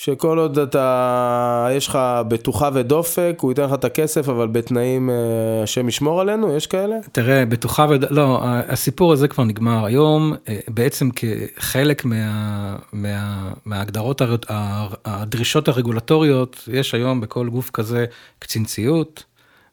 שכל 0.00 0.38
עוד 0.38 0.58
אתה, 0.58 1.68
יש 1.72 1.88
לך 1.88 1.98
בטוחה 2.28 2.70
ודופק, 2.74 3.36
הוא 3.40 3.50
ייתן 3.50 3.62
לך 3.62 3.74
את 3.74 3.84
הכסף, 3.84 4.28
אבל 4.28 4.48
בתנאים, 4.48 5.10
אה, 5.10 5.62
השם 5.62 5.88
ישמור 5.88 6.20
עלינו, 6.20 6.56
יש 6.56 6.66
כאלה? 6.66 6.96
תראה, 7.12 7.46
בטוחה 7.46 7.86
וד... 7.90 8.04
לא, 8.10 8.40
הסיפור 8.44 9.12
הזה 9.12 9.28
כבר 9.28 9.44
נגמר. 9.44 9.84
היום, 9.84 10.34
אה, 10.48 10.58
בעצם 10.68 11.08
כחלק 11.10 12.04
מה... 12.04 12.76
מה... 12.92 13.52
מההגדרות, 13.64 14.20
הר... 14.48 14.88
הדרישות 15.04 15.68
הרגולטוריות, 15.68 16.68
יש 16.72 16.94
היום 16.94 17.20
בכל 17.20 17.48
גוף 17.48 17.70
כזה 17.70 18.04
קצין 18.38 18.64
ציות, 18.64 19.24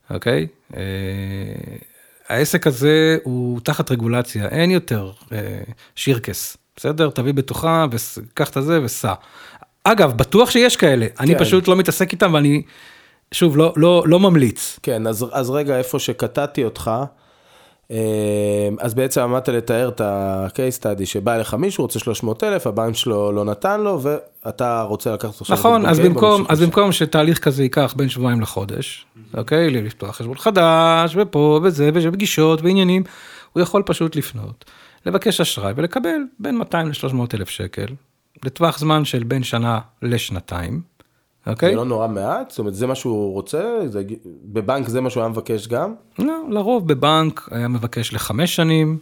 אוקיי? 0.10 0.48
אה, 0.76 0.82
העסק 2.30 2.68
הזה 2.68 3.18
הוא 3.24 3.60
תחת 3.64 3.92
רגולציה, 3.92 4.48
אין 4.48 4.72
יותר 4.72 5.12
שירקס, 5.96 6.58
בסדר? 6.76 7.10
תביא 7.10 7.34
בטוחה, 7.34 7.86
וקח 7.92 8.50
את 8.58 8.64
זה 8.64 8.80
וסע. 8.84 9.14
אגב, 9.92 10.18
בטוח 10.18 10.50
שיש 10.50 10.76
כאלה, 10.76 11.06
אני 11.20 11.34
כן. 11.34 11.40
פשוט 11.40 11.68
לא 11.68 11.76
מתעסק 11.76 12.12
איתם 12.12 12.34
ואני, 12.34 12.62
שוב, 13.32 13.58
לא, 13.58 13.74
לא, 13.76 14.04
לא 14.06 14.20
ממליץ. 14.20 14.80
כן, 14.84 15.08
אז, 15.08 15.26
אז 15.32 15.50
רגע, 15.50 15.78
איפה 15.78 16.00
שקטעתי 16.00 16.64
אותך, 16.64 16.92
אה, 17.92 18.70
אז 18.80 18.94
בעצם 18.94 19.22
עמדת 19.22 19.50
לתאר 19.50 19.90
את 19.90 20.02
ה-case 20.02 20.82
study 20.82 21.06
שבא 21.06 21.36
אליך 21.36 21.54
מישהו, 21.54 21.84
רוצה 21.84 22.00
300 22.00 22.44
אלף, 22.44 22.68
הבנק 22.68 22.96
שלו 22.96 23.32
לא 23.32 23.46
נתן 23.46 23.82
לו, 23.82 24.00
ואתה 24.02 24.82
רוצה 24.82 25.14
לקחת 25.14 25.42
עכשיו... 25.42 25.58
נכון, 25.58 25.86
אז 25.86 26.00
במקום, 26.00 26.46
אז. 26.50 26.62
במקום 26.62 26.92
שתהליך 26.92 27.40
כזה 27.40 27.64
ייקח 27.64 27.94
בין 27.98 28.10
שבועיים 28.10 28.42
לחודש, 28.42 29.06
אוקיי, 29.34 29.70
לפתוח 29.70 30.16
חשבון 30.16 30.38
חדש, 30.38 31.16
ופה 31.16 31.60
וזה, 31.64 31.90
ופגישות 31.94 32.62
ועניינים, 32.62 33.04
הוא 33.54 33.64
יכול 33.64 33.84
פשוט 33.86 34.16
לפנות, 34.16 34.66
לבקש 35.06 35.42
אשראי 35.42 35.74
ולקבל 35.76 36.18
בין 36.40 36.58
200 36.58 36.88
ל-300 36.88 37.18
אלף 37.34 37.50
שקל, 37.50 37.86
לטווח 38.46 38.80
זמן 38.80 39.06
של 39.06 39.24
בין 39.24 39.44
שנה 39.44 39.80
לשנתיים, 40.02 40.82
אוקיי? 41.48 41.70
זה 41.70 41.76
לא 41.76 41.86
נורא 41.86 42.08
מעט? 42.08 42.50
זאת 42.50 42.60
אומרת, 42.60 42.76
זה 42.76 42.88
מה 42.88 42.96
שהוא 42.96 43.34
רוצה? 43.34 43.80
זה, 43.86 44.04
בבנק 44.46 44.88
זה 44.88 45.02
מה 45.02 45.10
שהוא 45.10 45.22
היה 45.22 45.30
מבקש 45.30 45.68
גם? 45.68 45.94
לא, 46.20 46.34
לרוב 46.50 46.88
בבנק 46.88 47.50
היה 47.52 47.68
מבקש 47.68 48.14
לחמש 48.14 48.56
שנים, 48.56 48.98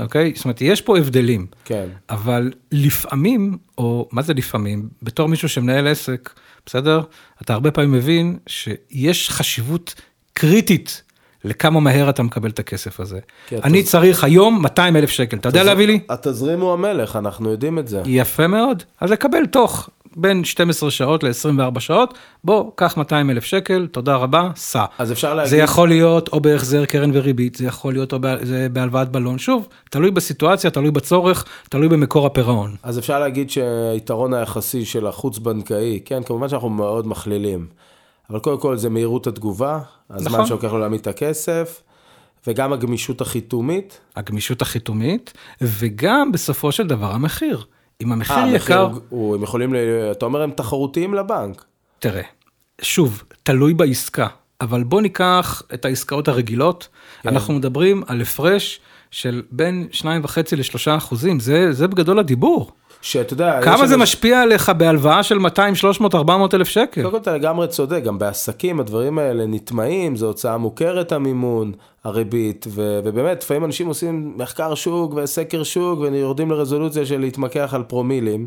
אוקיי? 0.00 0.32
זאת 0.36 0.44
אומרת, 0.44 0.60
יש 0.60 0.80
פה 0.80 0.98
הבדלים. 0.98 1.46
כן. 1.64 1.88
אבל 2.10 2.52
לפעמים, 2.72 3.58
או 3.78 4.08
מה 4.12 4.22
זה 4.22 4.34
לפעמים, 4.34 4.88
בתור 5.02 5.28
מישהו 5.28 5.48
שמנהל 5.48 5.86
עסק, 5.86 6.30
בסדר? 6.66 7.00
אתה 7.42 7.52
הרבה 7.52 7.70
פעמים 7.70 7.92
מבין 7.92 8.38
שיש 8.46 9.30
חשיבות 9.30 9.94
קריטית 10.32 11.02
לכמה 11.44 11.80
מהר 11.80 12.10
אתה 12.10 12.22
מקבל 12.22 12.50
את 12.50 12.58
הכסף 12.58 13.00
הזה. 13.00 13.18
כי 13.48 13.56
אתה- 13.58 13.66
אני 13.66 13.82
צריך 13.82 14.24
היום 14.24 14.62
200 14.62 14.96
אלף 14.96 15.10
שקל, 15.10 15.36
אתה 15.36 15.48
יודע 15.48 15.62
להביא 15.62 15.86
לי? 15.86 16.00
התזרים 16.08 16.60
הוא 16.60 16.72
המלך, 16.72 17.16
אנחנו 17.16 17.50
יודעים 17.50 17.78
את 17.78 17.88
זה. 17.88 18.02
יפה 18.06 18.46
מאוד. 18.46 18.82
אז 19.00 19.10
לקבל 19.10 19.46
תוך 19.46 19.88
בין 20.16 20.44
12 20.44 20.90
שעות 20.90 21.22
ל-24 21.24 21.80
שעות, 21.80 22.14
בוא, 22.44 22.70
קח 22.74 22.96
200 22.96 23.30
אלף 23.30 23.44
שקל, 23.44 23.88
תודה 23.92 24.16
רבה, 24.16 24.50
סע. 24.56 24.84
אז 24.98 25.12
אפשר 25.12 25.34
להגיד... 25.34 25.50
זה 25.50 25.56
יכול 25.56 25.88
להיות 25.88 26.28
או 26.28 26.40
בהחזר 26.40 26.84
קרן 26.84 27.10
וריבית, 27.14 27.54
זה 27.54 27.64
יכול 27.64 27.92
להיות 27.92 28.12
או 28.12 28.18
בה- 28.20 28.36
בהלוואת 28.72 29.08
בלון, 29.12 29.38
שוב, 29.38 29.68
תלוי 29.90 30.10
בסיטואציה, 30.10 30.70
תלוי 30.70 30.90
בצורך, 30.90 31.44
תלוי 31.70 31.88
במקור 31.88 32.26
הפירעון. 32.26 32.74
אז 32.82 32.98
אפשר 32.98 33.20
להגיד 33.20 33.50
שהיתרון 33.50 34.34
היחסי 34.34 34.84
של 34.84 35.06
החוץ 35.06 35.38
בנקאי, 35.38 36.00
כן, 36.04 36.22
כמובן 36.22 36.48
שאנחנו 36.48 36.68
מאוד 36.70 37.06
מכלילים, 37.06 37.66
אבל 38.30 38.38
קודם 38.38 38.60
כל 38.60 38.76
זה 38.76 38.88
מהירות 38.90 39.26
התגובה, 39.26 39.80
הזמן 40.10 40.32
נכון. 40.32 40.46
שלוקח 40.46 40.72
לו 40.72 40.78
להעמיד 40.78 41.00
את 41.00 41.06
הכסף, 41.06 41.82
וגם 42.46 42.72
הגמישות 42.72 43.20
החיתומית. 43.20 44.00
הגמישות 44.16 44.62
החיתומית, 44.62 45.32
וגם 45.60 46.32
בסופו 46.32 46.72
של 46.72 46.86
דבר 46.86 47.12
המחיר. 47.12 47.64
אם 48.00 48.12
המחיר 48.12 48.36
אה, 48.36 48.42
המחיר 48.42 48.56
יקר, 48.56 48.80
הוא- 48.82 49.00
הוא- 49.08 49.34
הם 49.36 49.42
יכולים, 49.42 49.74
ל... 49.74 49.76
אתה 50.12 50.26
אומר 50.26 50.42
הם 50.42 50.50
תחרותיים 50.50 51.14
לבנק. 51.14 51.64
תראה, 51.98 52.22
שוב, 52.80 53.22
תלוי 53.42 53.74
בעסקה, 53.74 54.26
אבל 54.60 54.82
בוא 54.82 55.00
ניקח 55.00 55.62
את 55.74 55.84
העסקאות 55.84 56.28
הרגילות, 56.28 56.88
כן. 57.22 57.28
אנחנו 57.28 57.54
מדברים 57.54 58.02
על 58.06 58.20
הפרש 58.20 58.80
של 59.10 59.42
בין 59.50 59.88
2.5 59.92 60.04
ל-3 60.56 60.96
אחוזים, 60.96 61.40
זה, 61.40 61.72
זה 61.72 61.88
בגדול 61.88 62.18
הדיבור. 62.18 62.72
שאתה 63.02 63.32
יודע, 63.32 63.62
כמה 63.62 63.86
זה 63.86 63.96
משפיע 63.96 64.42
עליך 64.42 64.68
בהלוואה 64.68 65.22
של 65.22 65.38
200, 65.38 65.74
300, 65.74 66.14
400 66.14 66.54
אלף 66.54 66.68
שקל? 66.68 67.02
קודם 67.02 67.10
כל 67.10 67.16
אתה 67.16 67.34
לגמרי 67.34 67.68
צודק, 67.68 68.00
גם 68.04 68.18
בעסקים 68.18 68.80
הדברים 68.80 69.18
האלה 69.18 69.46
נטמעים, 69.46 70.16
זו 70.16 70.26
הוצאה 70.26 70.56
מוכרת 70.56 71.12
המימון, 71.12 71.72
הריבית, 72.04 72.66
ו- 72.70 73.00
ובאמת, 73.04 73.42
לפעמים 73.42 73.64
אנשים 73.64 73.86
עושים 73.86 74.32
מחקר 74.36 74.74
שוק 74.74 75.12
וסקר 75.16 75.62
שוק 75.62 76.00
ויורדים 76.00 76.50
לרזולוציה 76.50 77.06
של 77.06 77.20
להתמקח 77.20 77.74
על 77.74 77.82
פרומילים, 77.82 78.46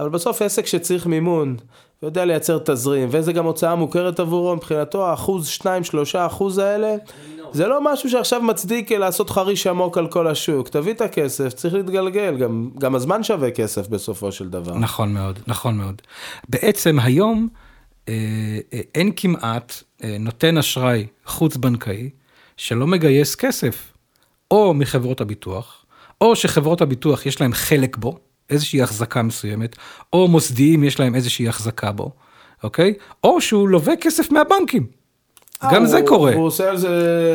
אבל 0.00 0.08
בסוף 0.08 0.42
עסק 0.42 0.66
שצריך 0.66 1.06
מימון, 1.06 1.56
ויודע 2.02 2.24
לייצר 2.24 2.58
תזרים, 2.58 3.08
וזה 3.12 3.32
גם 3.32 3.44
הוצאה 3.44 3.74
מוכרת 3.74 4.20
עבורו, 4.20 4.56
מבחינתו 4.56 5.06
האחוז, 5.06 5.46
2, 5.46 5.84
3 5.84 6.16
אחוז 6.16 6.58
האלה, 6.58 6.94
זה 7.52 7.66
לא 7.66 7.92
משהו 7.92 8.10
שעכשיו 8.10 8.42
מצדיק 8.42 8.92
לעשות 8.92 9.30
חריש 9.30 9.66
עמוק 9.66 9.98
על 9.98 10.08
כל 10.08 10.26
השוק. 10.26 10.68
תביא 10.68 10.92
את 10.92 11.00
הכסף, 11.00 11.52
צריך 11.52 11.74
להתגלגל, 11.74 12.36
גם, 12.36 12.70
גם 12.78 12.94
הזמן 12.94 13.22
שווה 13.22 13.50
כסף 13.50 13.88
בסופו 13.88 14.32
של 14.32 14.48
דבר. 14.48 14.74
נכון 14.74 15.14
מאוד, 15.14 15.38
נכון 15.46 15.76
מאוד. 15.76 16.02
בעצם 16.48 16.98
היום 16.98 17.48
אה, 18.08 18.14
אה, 18.72 18.80
אין 18.94 19.12
כמעט 19.16 19.82
אה, 20.04 20.16
נותן 20.20 20.58
אשראי 20.58 21.06
חוץ-בנקאי 21.26 22.10
שלא 22.56 22.86
מגייס 22.86 23.34
כסף, 23.34 23.92
או 24.50 24.74
מחברות 24.74 25.20
הביטוח, 25.20 25.84
או 26.20 26.36
שחברות 26.36 26.80
הביטוח 26.80 27.26
יש 27.26 27.40
להם 27.40 27.52
חלק 27.52 27.96
בו, 27.96 28.18
איזושהי 28.50 28.82
החזקה 28.82 29.22
מסוימת, 29.22 29.76
או 30.12 30.28
מוסדיים 30.28 30.84
יש 30.84 31.00
להם 31.00 31.14
איזושהי 31.14 31.48
החזקה 31.48 31.92
בו, 31.92 32.12
אוקיי? 32.62 32.94
או 33.24 33.40
שהוא 33.40 33.68
לווה 33.68 33.96
כסף 33.96 34.30
מהבנקים. 34.30 34.97
גם 35.64 35.82
אה, 35.82 35.86
זה 35.86 35.98
הוא- 35.98 36.06
קורה. 36.06 36.34
הוא 36.34 36.46
עושה 36.46 36.70
על 36.70 36.76
זה... 36.76 36.88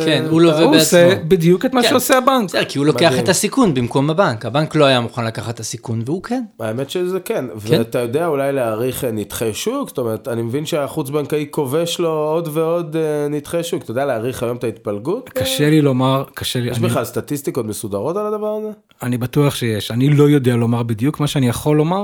כן, 0.05 0.25
הוא 0.29 0.41
לווה 0.41 0.63
הוא 0.63 0.75
עושה 0.75 1.07
בעצמו. 1.09 1.23
בדיוק 1.27 1.65
את 1.65 1.73
מה 1.73 1.81
כן. 1.83 1.89
שעושה 1.89 2.17
הבנק. 2.17 2.45
בסדר, 2.49 2.63
כי 2.65 2.77
הוא 2.77 2.85
לוקח. 2.85 3.19
את 3.19 3.29
הסיכון 3.29 3.73
במקום 3.73 4.09
הבנק. 4.09 4.45
הבנק 4.45 4.75
לא 4.75 4.85
היה 4.85 4.99
מוכן 4.99 5.25
לקחת 5.25 5.55
את 5.55 5.59
הסיכון, 5.59 6.01
והוא 6.05 6.23
כן. 6.23 6.43
האמת 6.59 6.89
שזה 6.89 7.19
כן, 7.19 7.45
כן. 7.67 7.77
ואתה 7.79 7.99
יודע 7.99 8.27
אולי 8.27 8.51
להעריך 8.51 9.03
אה, 9.03 9.11
נתחי 9.11 9.53
שוק, 9.53 9.89
זאת 9.89 9.97
אומרת, 9.97 10.27
אני 10.27 10.41
מבין 10.41 10.65
שהחוץ 10.65 11.09
בנקאי 11.09 11.45
כובש 11.51 11.99
לו 11.99 12.09
עוד 12.09 12.49
ועוד 12.53 12.95
אה, 12.95 13.27
נתחי 13.29 13.63
שוק, 13.63 13.83
אתה 13.83 13.91
יודע 13.91 14.05
להעריך 14.05 14.43
היום 14.43 14.57
את 14.57 14.63
ההתפלגות? 14.63 15.29
קשה 15.29 15.69
לי 15.69 15.81
לומר, 15.81 16.23
קשה 16.33 16.59
לי, 16.59 16.69
יש 16.69 16.79
בכלל 16.79 17.05
סטטיסטיקות 17.05 17.65
מסודרות 17.65 18.17
על 18.17 18.25
הדבר 18.25 18.55
הזה? 18.59 18.69
אני 19.03 19.17
בטוח 19.17 19.55
שיש. 19.55 19.91
אני 19.91 20.09
לא 20.09 20.29
יודע 20.29 20.55
לומר 20.55 20.83
בדיוק 20.83 21.19
מה 21.19 21.27
שאני 21.27 21.47
יכול 21.47 21.77
לומר, 21.77 22.03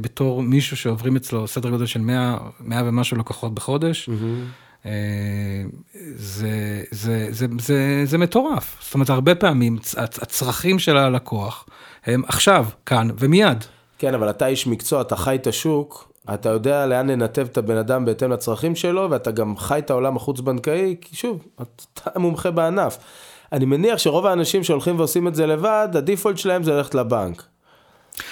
בתור 0.00 0.42
מישהו 0.42 0.76
שעוברים 0.76 1.16
אצלו 1.16 1.46
סדר 1.46 1.70
גודל 1.70 1.86
של 1.86 2.00
100, 2.00 2.36
100 2.60 2.82
ומשהו 2.86 3.16
לקוחות 3.16 3.54
בחודש. 3.54 4.08
אה, 4.08 4.14
זה, 6.16 6.82
זה, 6.90 7.28
זה, 7.30 7.46
זה, 7.58 8.02
זה 8.04 8.18
מטורף. 8.18 8.76
זאת 8.84 8.94
אומרת, 8.94 9.10
הרבה 9.10 9.34
פעמים 9.34 9.78
הצרכים 9.96 10.78
של 10.78 10.96
הלקוח 10.96 11.66
הם 12.04 12.22
עכשיו, 12.26 12.66
כאן 12.86 13.08
ומיד. 13.18 13.64
כן, 13.98 14.14
אבל 14.14 14.30
אתה 14.30 14.46
איש 14.46 14.66
מקצוע, 14.66 15.00
אתה 15.00 15.16
חי 15.16 15.34
את 15.34 15.46
השוק, 15.46 16.12
אתה 16.34 16.48
יודע 16.48 16.86
לאן 16.86 17.10
לנתב 17.10 17.46
את 17.52 17.58
הבן 17.58 17.76
אדם 17.76 18.04
בהתאם 18.04 18.32
לצרכים 18.32 18.76
שלו, 18.76 19.10
ואתה 19.10 19.30
גם 19.30 19.56
חי 19.56 19.78
את 19.78 19.90
העולם 19.90 20.16
החוץ-בנקאי, 20.16 20.96
כי 21.00 21.16
שוב, 21.16 21.44
אתה 21.54 22.18
מומחה 22.18 22.50
בענף. 22.50 22.98
אני 23.52 23.64
מניח 23.64 23.98
שרוב 23.98 24.26
האנשים 24.26 24.64
שהולכים 24.64 24.98
ועושים 24.98 25.28
את 25.28 25.34
זה 25.34 25.46
לבד, 25.46 25.88
הדיפולט 25.94 26.38
שלהם 26.38 26.62
זה 26.62 26.72
ללכת 26.72 26.94
לבנק. 26.94 27.42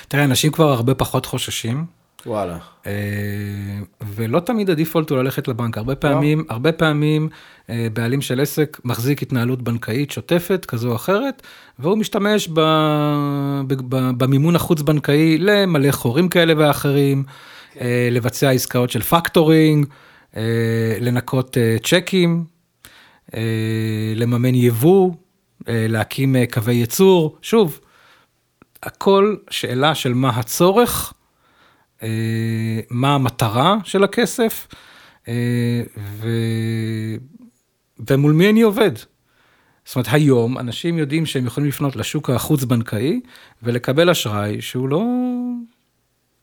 תראה, 0.09 0.25
אנשים 0.25 0.53
כבר 0.53 0.73
הרבה 0.73 0.95
פחות 0.95 1.27
חוששים. 1.27 1.85
וואלה. 2.27 2.59
אה, 2.87 2.93
ולא 4.07 4.41
תמיד 4.41 4.71
ה 4.71 4.76
default 4.76 5.11
הוא 5.11 5.19
ללכת 5.19 5.49
לבנק, 5.49 5.79
הרבה 5.79 5.95
פעמים, 5.95 6.45
הרבה 6.49 6.73
פעמים 6.73 7.29
אה, 7.71 7.87
בעלים 7.93 8.21
של 8.21 8.41
עסק 8.41 8.81
מחזיק 8.85 9.23
התנהלות 9.23 9.63
בנקאית 9.63 10.11
שוטפת 10.11 10.65
כזו 10.65 10.91
או 10.91 10.97
אחרת, 10.97 11.43
והוא 11.79 11.99
משתמש 11.99 12.49
ב, 12.49 12.61
ב, 13.67 13.75
ב, 13.89 14.11
במימון 14.19 14.57
החוץ 14.57 14.83
בנקאי 14.83 15.39
למלא 15.39 15.91
חורים 15.91 16.29
כאלה 16.29 16.55
ואחרים, 16.57 17.25
אה, 17.81 18.09
לבצע 18.11 18.51
עסקאות 18.51 18.91
של 18.91 19.03
factoring, 19.03 19.87
לנקות 21.01 21.57
צ'קים, 21.83 22.45
לממן 24.17 24.55
יבוא, 24.55 25.11
להקים 25.67 26.37
קווי 26.53 26.75
ייצור, 26.75 27.37
שוב, 27.43 27.81
הכל 28.83 29.37
שאלה 29.51 29.95
של 29.95 30.15
מה 30.15 30.29
הצורך. 30.29 31.15
אה, 32.05 32.81
מה 32.91 33.15
המטרה 33.15 33.77
של 33.85 34.05
הכסף, 34.05 34.67
אה, 35.29 35.83
ו... 35.97 36.29
ומול 38.11 38.33
מי 38.33 38.51
אני 38.51 38.63
עובד. 38.63 38.91
זאת 39.85 39.97
אומרת, 39.97 40.09
היום 40.13 40.59
אנשים 40.59 40.99
יודעים 40.99 41.27
שהם 41.27 41.47
יכולים 41.47 41.69
לפנות 41.69 41.97
לשוק 41.97 42.31
החוץ-בנקאי 42.31 43.21
ולקבל 43.63 44.11
אשראי 44.11 44.61
שהוא 44.61 44.89
לא, 44.89 45.03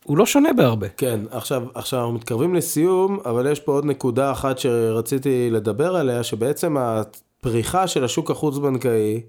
הוא 0.04 0.18
לא 0.18 0.26
שונה 0.26 0.54
בהרבה. 0.54 0.88
כן, 0.98 1.20
עכשיו, 1.32 1.64
עכשיו 1.74 2.00
אנחנו 2.00 2.14
מתקרבים 2.14 2.56
לסיום, 2.56 3.20
אבל 3.26 3.52
יש 3.52 3.60
פה 3.60 3.72
עוד 3.72 3.86
נקודה 3.86 4.32
אחת 4.32 4.60
שרציתי 4.60 5.50
לדבר 5.52 5.96
עליה, 5.96 6.24
שבעצם 6.24 6.78
הפריחה 6.78 7.88
של 7.88 8.04
השוק 8.04 8.32
החוץ-בנקאי 8.32 9.22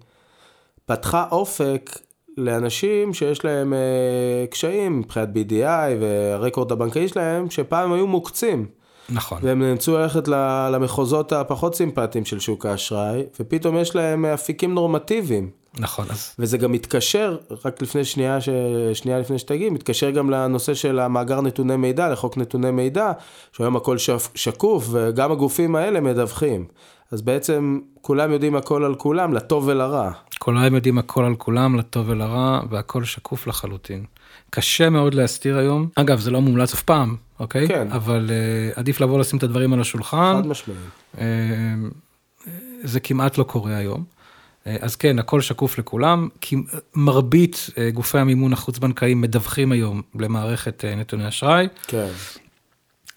פתחה 0.86 1.26
אופק 1.30 1.90
לאנשים 2.36 3.14
שיש 3.14 3.44
להם 3.44 3.74
אה, 3.74 4.46
קשיים 4.50 4.98
מבחינת 4.98 5.28
BDI 5.28 5.90
והרקורד 6.00 6.72
הבנקאי 6.72 7.08
שלהם, 7.08 7.50
שפעם 7.50 7.92
היו 7.92 8.06
מוקצים. 8.06 8.66
נכון. 9.08 9.38
והם 9.42 9.62
נאלצו 9.62 9.98
ללכת 9.98 10.28
למחוזות 10.72 11.32
הפחות 11.32 11.74
סימפטיים 11.74 12.24
של 12.24 12.40
שוק 12.40 12.66
האשראי, 12.66 13.22
ופתאום 13.40 13.76
יש 13.76 13.96
להם 13.96 14.24
אפיקים 14.24 14.74
נורמטיביים. 14.74 15.50
נכון, 15.78 16.06
אז 16.10 16.34
וזה 16.38 16.58
גם 16.58 16.72
מתקשר, 16.72 17.36
רק 17.64 17.82
לפני 17.82 18.04
שנייה, 18.04 18.40
ש... 18.40 18.48
שנייה 18.94 19.18
לפני 19.18 19.38
שתגיעי, 19.38 19.70
מתקשר 19.70 20.10
גם 20.10 20.30
לנושא 20.30 20.74
של 20.74 20.98
המאגר 20.98 21.40
נתוני 21.40 21.76
מידע, 21.76 22.08
לחוק 22.08 22.36
נתוני 22.36 22.70
מידע, 22.70 23.12
שהיום 23.52 23.76
הכל 23.76 23.98
שף... 23.98 24.28
שקוף, 24.34 24.88
וגם 24.90 25.32
הגופים 25.32 25.76
האלה 25.76 26.00
מדווחים. 26.00 26.64
אז 27.12 27.22
בעצם 27.22 27.78
כולם 28.00 28.32
יודעים 28.32 28.56
הכל 28.56 28.84
על 28.84 28.94
כולם, 28.94 29.34
לטוב 29.34 29.68
ולרע. 29.68 30.10
כולם 30.38 30.74
יודעים 30.74 30.98
הכל 30.98 31.24
על 31.24 31.34
כולם, 31.34 31.78
לטוב 31.78 32.08
ולרע, 32.08 32.60
והכל 32.70 33.04
שקוף 33.04 33.46
לחלוטין. 33.46 34.04
קשה 34.50 34.90
מאוד 34.90 35.14
להסתיר 35.14 35.58
היום. 35.58 35.88
אגב, 35.94 36.20
זה 36.20 36.30
לא 36.30 36.40
מומלץ 36.40 36.74
אף 36.74 36.82
פעם, 36.82 37.16
אוקיי? 37.40 37.68
כן. 37.68 37.88
אבל 37.92 38.30
uh, 38.30 38.78
עדיף 38.78 39.00
לבוא 39.00 39.18
לשים 39.18 39.38
את 39.38 39.42
הדברים 39.42 39.72
על 39.72 39.80
השולחן. 39.80 40.34
חד 40.42 40.46
משמעית. 40.46 40.78
אה, 41.18 41.24
זה 42.82 43.00
כמעט 43.00 43.38
לא 43.38 43.44
קורה 43.44 43.76
היום. 43.76 44.04
אה, 44.66 44.76
אז 44.80 44.96
כן, 44.96 45.18
הכל 45.18 45.40
שקוף 45.40 45.78
לכולם. 45.78 46.28
כי 46.40 46.56
מרבית 46.94 47.70
אה, 47.78 47.90
גופי 47.90 48.18
המימון 48.18 48.52
החוץ-בנקאיים 48.52 49.20
מדווחים 49.20 49.72
היום 49.72 50.02
למערכת 50.18 50.84
אה, 50.84 50.94
נתוני 50.94 51.28
אשראי. 51.28 51.68
כן. 51.86 52.08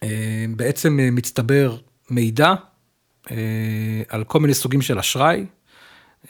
אה, 0.03 0.45
בעצם 0.55 0.99
אה, 0.99 1.11
מצטבר 1.11 1.75
מידע 2.09 2.53
על 4.09 4.23
כל 4.23 4.39
מיני 4.39 4.53
סוגים 4.53 4.81
של 4.81 4.99
אשראי 4.99 5.45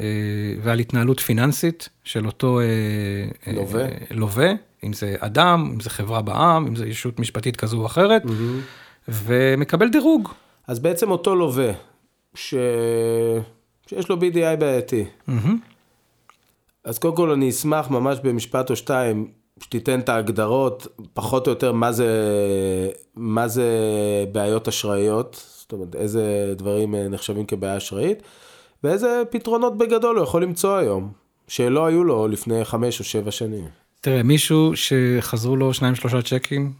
אה, 0.01 0.05
ועל 0.61 0.79
התנהלות 0.79 1.19
פיננסית 1.19 1.89
של 2.03 2.25
אותו 2.25 2.59
אה, 2.59 2.65
אה, 3.47 3.53
לווה. 3.53 3.81
אה, 3.81 3.89
לווה, 4.11 4.51
אם 4.83 4.93
זה 4.93 5.15
אדם, 5.19 5.69
אם 5.73 5.79
זה 5.79 5.89
חברה 5.89 6.21
בע"מ, 6.21 6.65
אם 6.67 6.75
זה 6.75 6.87
ישות 6.87 7.19
משפטית 7.19 7.55
כזו 7.55 7.77
או 7.77 7.85
אחרת, 7.85 8.21
ומקבל 9.07 9.89
דירוג. 9.89 10.29
אז 10.67 10.79
בעצם 10.79 11.11
אותו 11.11 11.35
לווה, 11.35 11.71
ש... 12.35 12.53
שיש 13.87 14.09
לו 14.09 14.15
BDI 14.15 14.55
בעייתי. 14.59 15.05
אז 16.83 16.99
קודם 16.99 17.15
כל 17.15 17.31
אני 17.31 17.49
אשמח 17.49 17.89
ממש 17.89 18.19
במשפט 18.23 18.69
או 18.69 18.75
שתיים, 18.75 19.27
שתיתן 19.63 19.99
את 19.99 20.09
ההגדרות, 20.09 20.87
פחות 21.13 21.47
או 21.47 21.51
יותר 21.51 21.71
מה 21.71 21.91
זה, 21.91 22.09
מה 23.15 23.47
זה 23.47 23.69
בעיות 24.31 24.67
אשראיות, 24.67 25.45
זאת 25.59 25.71
אומרת 25.71 25.95
איזה 25.95 26.53
דברים 26.57 26.95
אה, 26.95 27.07
נחשבים 27.07 27.45
כבעיה 27.45 27.77
אשראית, 27.77 28.23
ואיזה 28.83 29.23
פתרונות 29.29 29.77
בגדול 29.77 30.17
הוא 30.17 30.23
יכול 30.23 30.43
למצוא 30.43 30.77
היום, 30.77 31.11
שלא 31.47 31.85
היו 31.85 32.03
לו 32.03 32.27
לפני 32.27 32.65
חמש 32.65 32.99
או 32.99 33.05
שבע 33.05 33.31
שנים. 33.31 33.65
תראה, 34.01 34.23
מישהו 34.23 34.71
שחזרו 34.75 35.55
לו 35.55 35.73
שניים 35.73 35.95
שלושה 35.95 36.21
צ'קים, 36.21 36.73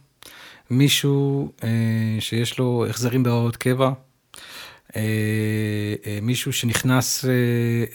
מישהו 0.70 1.52
אה, 1.64 1.70
שיש 2.20 2.60
לו 2.60 2.86
החזרים 2.90 3.24
בהוראות 3.24 3.56
קבע, 3.56 3.92
אה, 4.96 5.02
אה, 6.08 6.20
מישהו 6.22 6.54
שנכנס 6.54 7.26
אה, 7.26 7.32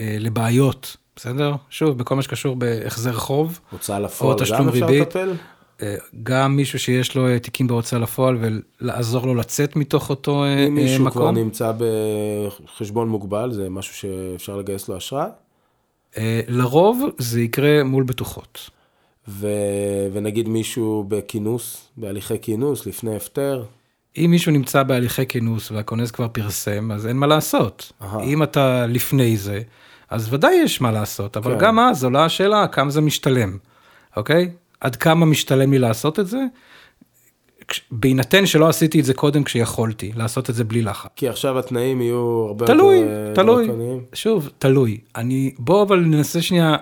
אה, 0.00 0.16
לבעיות, 0.18 0.96
בסדר? 1.16 1.54
שוב, 1.70 1.98
בכל 1.98 2.16
מה 2.16 2.22
שקשור 2.22 2.56
בהחזר 2.56 3.12
חוב, 3.12 3.60
הוצאה 3.70 3.98
לפועל, 3.98 4.38
גם 4.58 4.68
אפשר. 4.68 4.86
לטפל? 4.86 5.32
אה, 5.82 5.96
גם 6.22 6.56
מישהו 6.56 6.78
שיש 6.78 7.16
לו 7.16 7.28
אה, 7.28 7.38
תיקים 7.38 7.66
בהוצאה 7.66 7.98
לפועל 7.98 8.38
ולעזור 8.80 9.26
לו 9.26 9.34
לצאת 9.34 9.76
מתוך 9.76 10.10
אותו 10.10 10.44
אה, 10.44 10.54
אם 10.54 10.58
אה, 10.58 10.82
מישהו 10.82 11.10
כבר 11.10 11.22
מקום. 11.22 11.38
נמצא 11.38 11.72
בחשבון 12.64 13.08
מוגבל, 13.08 13.52
זה 13.52 13.70
משהו 13.70 13.94
שאפשר 13.94 14.56
לגייס 14.56 14.88
לו 14.88 14.96
אשראי. 14.96 15.30
אה, 16.18 16.40
לרוב 16.48 17.04
זה 17.18 17.40
יקרה 17.40 17.84
מול 17.84 18.04
בטוחות. 18.04 18.70
ו... 19.28 19.48
ונגיד 20.12 20.48
מישהו 20.48 21.04
בכינוס, 21.08 21.88
בהליכי 21.96 22.38
כינוס, 22.38 22.86
לפני 22.86 23.16
הפטר, 23.16 23.64
אם 24.16 24.26
מישהו 24.30 24.52
נמצא 24.52 24.82
בהליכי 24.82 25.26
כינוס 25.26 25.70
והכונס 25.70 26.10
כבר 26.10 26.28
פרסם, 26.28 26.92
אז 26.92 27.06
אין 27.06 27.16
מה 27.16 27.26
לעשות. 27.26 27.92
אהה. 28.02 28.22
אם 28.22 28.42
אתה 28.42 28.86
לפני 28.86 29.36
זה, 29.36 29.62
אז 30.10 30.34
ודאי 30.34 30.54
יש 30.54 30.80
מה 30.80 30.90
לעשות, 30.90 31.36
אבל 31.36 31.52
כן. 31.54 31.58
גם 31.58 31.78
אז 31.78 32.04
עולה 32.04 32.24
השאלה 32.24 32.66
כמה 32.66 32.90
זה 32.90 33.00
משתלם, 33.00 33.58
אוקיי? 34.16 34.50
עד 34.80 34.96
כמה 34.96 35.26
משתלם 35.26 35.72
לי 35.72 35.78
לעשות 35.78 36.20
את 36.20 36.26
זה? 36.26 36.38
בהינתן 37.90 38.46
שלא 38.46 38.68
עשיתי 38.68 39.00
את 39.00 39.04
זה 39.04 39.14
קודם 39.14 39.44
כשיכולתי, 39.44 40.12
לעשות 40.16 40.50
את 40.50 40.54
זה 40.54 40.64
בלי 40.64 40.82
לחץ. 40.82 41.10
כי 41.16 41.28
עכשיו 41.28 41.58
התנאים 41.58 42.00
יהיו 42.00 42.44
הרבה 42.46 42.66
תלוי, 42.66 42.96
יותר 42.96 43.28
אה, 43.28 43.34
תלוי. 43.34 43.68
שוב, 44.12 44.50
תלוי. 44.58 44.98
אני, 45.16 45.54
בוא 45.58 45.82
אבל 45.82 46.00
ננסה 46.00 46.42
שנייה 46.42 46.76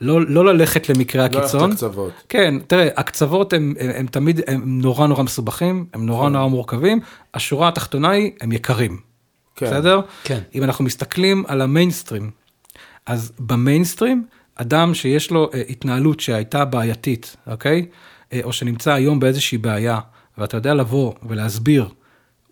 לא, 0.00 0.26
לא 0.26 0.44
ללכת 0.44 0.88
למקרה 0.88 1.22
לא 1.22 1.28
ללכת 1.28 1.38
הקיצון. 1.38 1.70
לקצוות. 1.70 2.12
כן, 2.28 2.54
תראה, 2.66 2.88
הקצוות 2.96 3.52
הם, 3.52 3.74
הם, 3.80 3.90
הם 3.94 4.06
תמיד, 4.06 4.40
הם 4.46 4.62
נורא 4.82 5.06
נורא 5.06 5.22
מסובכים, 5.22 5.86
הם 5.94 6.06
נורא 6.06 6.28
נורא 6.28 6.46
מורכבים, 6.46 7.00
השורה 7.34 7.68
התחתונה 7.68 8.10
היא, 8.10 8.30
הם 8.40 8.52
יקרים. 8.52 8.98
כן. 9.56 9.66
בסדר? 9.66 10.00
כן. 10.24 10.38
אם 10.54 10.62
אנחנו 10.62 10.84
מסתכלים 10.84 11.44
על 11.48 11.60
המיינסטרים, 11.60 12.30
אז 13.06 13.32
במיינסטרים, 13.38 14.26
אדם 14.54 14.94
שיש 14.94 15.30
לו 15.30 15.50
אה, 15.54 15.62
התנהלות 15.68 16.20
שהייתה 16.20 16.64
בעייתית, 16.64 17.36
אוקיי? 17.46 17.86
אה, 18.32 18.40
או 18.44 18.52
שנמצא 18.52 18.92
היום 18.92 19.20
באיזושהי 19.20 19.58
בעיה, 19.58 19.98
ואתה 20.38 20.56
יודע 20.56 20.74
לבוא 20.74 21.12
ולהסביר 21.22 21.88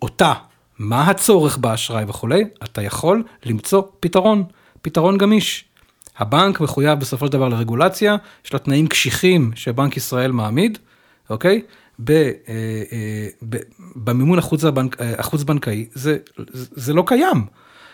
אותה, 0.03 0.33
מה 0.79 1.11
הצורך 1.11 1.59
באשראי 1.59 2.05
וכולי, 2.09 2.45
אתה 2.65 2.83
יכול 2.83 3.25
למצוא 3.45 3.83
פתרון, 4.01 4.45
פתרון 4.83 5.19
גמיש. 5.19 5.65
הבנק 6.19 6.61
מחויב 6.61 6.99
בסופו 6.99 7.27
של 7.27 7.33
דבר 7.33 7.49
לרגולציה, 7.49 8.17
יש 8.45 8.53
לו 8.53 8.59
תנאים 8.59 8.87
קשיחים 8.87 9.51
שבנק 9.55 9.97
ישראל 9.97 10.33
מעמיד, 10.33 10.79
אוקיי? 11.31 11.63
ב, 11.99 12.11
אה, 12.11 12.33
אה, 12.93 13.29
ב, 13.49 13.57
במימון 13.97 14.39
החוץ, 14.39 14.65
הבנק, 14.65 15.01
אה, 15.01 15.15
החוץ 15.19 15.43
בנקאי 15.43 15.87
זה, 15.93 16.17
זה, 16.53 16.67
זה 16.71 16.93
לא 16.93 17.05
קיים. 17.07 17.47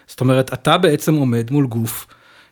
זאת 0.07 0.21
אומרת, 0.21 0.53
אתה 0.53 0.79
בעצם 0.79 1.15
עומד 1.15 1.51
מול 1.51 1.67
גוף 1.67 2.07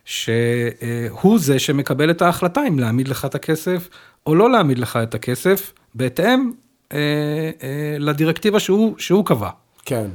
שהוא 0.07 1.39
זה 1.39 1.59
שמקבל 1.59 2.11
את 2.11 2.21
ההחלטה 2.21 2.61
אם 2.67 2.79
להעמיד 2.79 3.07
לך 3.07 3.25
את 3.25 3.35
הכסף 3.35 3.89
או 4.25 4.35
לא 4.35 4.51
להעמיד 4.51 4.79
לך 4.79 4.99
את 5.03 5.15
הכסף, 5.15 5.73
בהתאם 5.95 6.51
אה, 6.93 6.97
אה, 7.63 7.95
לדירקטיבה 7.99 8.59
שהוא, 8.59 8.95
שהוא 8.97 9.25
קבע. 9.25 9.49
כן. 9.85 10.07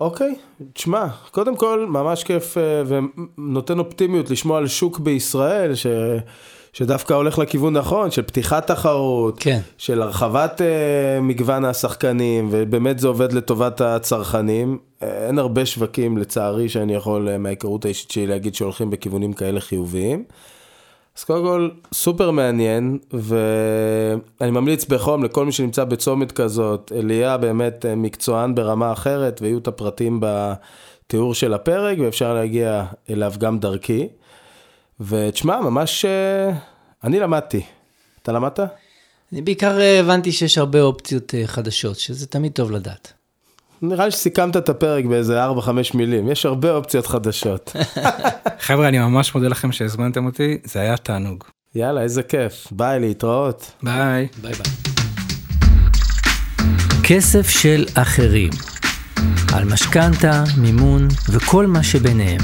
אוקיי, 0.00 0.34
תשמע, 0.72 1.06
קודם 1.30 1.56
כל 1.56 1.86
ממש 1.88 2.24
כיף 2.24 2.58
אה, 2.58 2.82
ונותן 2.86 3.78
אופטימיות 3.78 4.30
לשמוע 4.30 4.58
על 4.58 4.66
שוק 4.66 4.98
בישראל 4.98 5.74
ש... 5.74 5.86
שדווקא 6.74 7.14
הולך 7.14 7.38
לכיוון 7.38 7.76
נכון, 7.76 8.10
של 8.10 8.22
פתיחת 8.22 8.66
תחרות, 8.66 9.36
כן. 9.40 9.60
של 9.78 10.02
הרחבת 10.02 10.60
אה, 10.60 11.20
מגוון 11.20 11.64
השחקנים, 11.64 12.48
ובאמת 12.50 12.98
זה 12.98 13.08
עובד 13.08 13.32
לטובת 13.32 13.80
הצרכנים. 13.80 14.78
אה, 15.02 15.26
אין 15.26 15.38
הרבה 15.38 15.66
שווקים, 15.66 16.18
לצערי, 16.18 16.68
שאני 16.68 16.94
יכול 16.94 17.28
אה, 17.28 17.38
מההיכרות 17.38 17.84
האישית 17.84 18.10
שלי 18.10 18.26
להגיד 18.26 18.54
שהולכים 18.54 18.90
בכיוונים 18.90 19.32
כאלה 19.32 19.60
חיוביים. 19.60 20.24
אז 21.18 21.24
קודם 21.24 21.44
כל, 21.44 21.68
סופר 21.92 22.30
מעניין, 22.30 22.98
ואני 23.12 24.50
ממליץ 24.50 24.84
בחום 24.84 25.24
לכל 25.24 25.44
מי 25.44 25.52
שנמצא 25.52 25.84
בצומת 25.84 26.32
כזאת, 26.32 26.92
אליה 26.94 27.36
באמת 27.36 27.86
מקצוען 27.96 28.54
ברמה 28.54 28.92
אחרת, 28.92 29.42
ויהיו 29.42 29.58
את 29.58 29.68
הפרטים 29.68 30.20
בתיאור 30.20 31.34
של 31.34 31.54
הפרק, 31.54 31.98
ואפשר 32.00 32.34
להגיע 32.34 32.84
אליו 33.10 33.32
גם 33.38 33.58
דרכי. 33.58 34.08
ותשמע, 35.00 35.60
ממש, 35.60 36.04
אה, 36.04 36.50
אני 37.04 37.20
למדתי. 37.20 37.62
אתה 38.22 38.32
למדת? 38.32 38.60
אני 39.32 39.42
בעיקר 39.42 39.80
אה, 39.80 40.00
הבנתי 40.00 40.32
שיש 40.32 40.58
הרבה 40.58 40.82
אופציות 40.82 41.34
אה, 41.34 41.46
חדשות, 41.46 41.98
שזה 41.98 42.26
תמיד 42.26 42.52
טוב 42.52 42.70
לדעת. 42.70 43.12
נראה 43.82 44.04
לי 44.04 44.10
שסיכמת 44.10 44.56
את 44.56 44.68
הפרק 44.68 45.04
באיזה 45.04 45.46
4-5 45.46 45.50
מילים, 45.94 46.30
יש 46.30 46.46
הרבה 46.46 46.72
אופציות 46.72 47.06
חדשות. 47.06 47.76
חבר'ה, 48.66 48.88
אני 48.88 48.98
ממש 48.98 49.34
מודה 49.34 49.48
לכם 49.48 49.72
שהזמנתם 49.72 50.26
אותי, 50.26 50.58
זה 50.64 50.80
היה 50.80 50.96
תענוג. 50.96 51.44
יאללה, 51.74 52.02
איזה 52.02 52.22
כיף. 52.22 52.66
ביי, 52.70 53.00
להתראות. 53.00 53.72
ביי. 53.82 54.28
ביי 54.42 54.52
ביי. 54.52 54.72
כסף 57.04 57.48
של 57.48 57.86
אחרים. 57.94 58.50
על 59.54 59.64
משכנתה, 59.64 60.44
מימון 60.56 61.08
וכל 61.28 61.66
מה 61.66 61.82
שביניהם. 61.82 62.40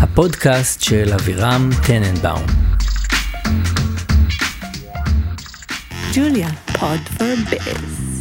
הפודקאסט 0.00 0.82
של 0.82 1.12
אבירם 1.14 1.70
טננבאום. 1.86 2.46
Julia, 6.12 6.50
Pod 6.78 7.02
for 7.16 7.34
Biz. 7.50 8.17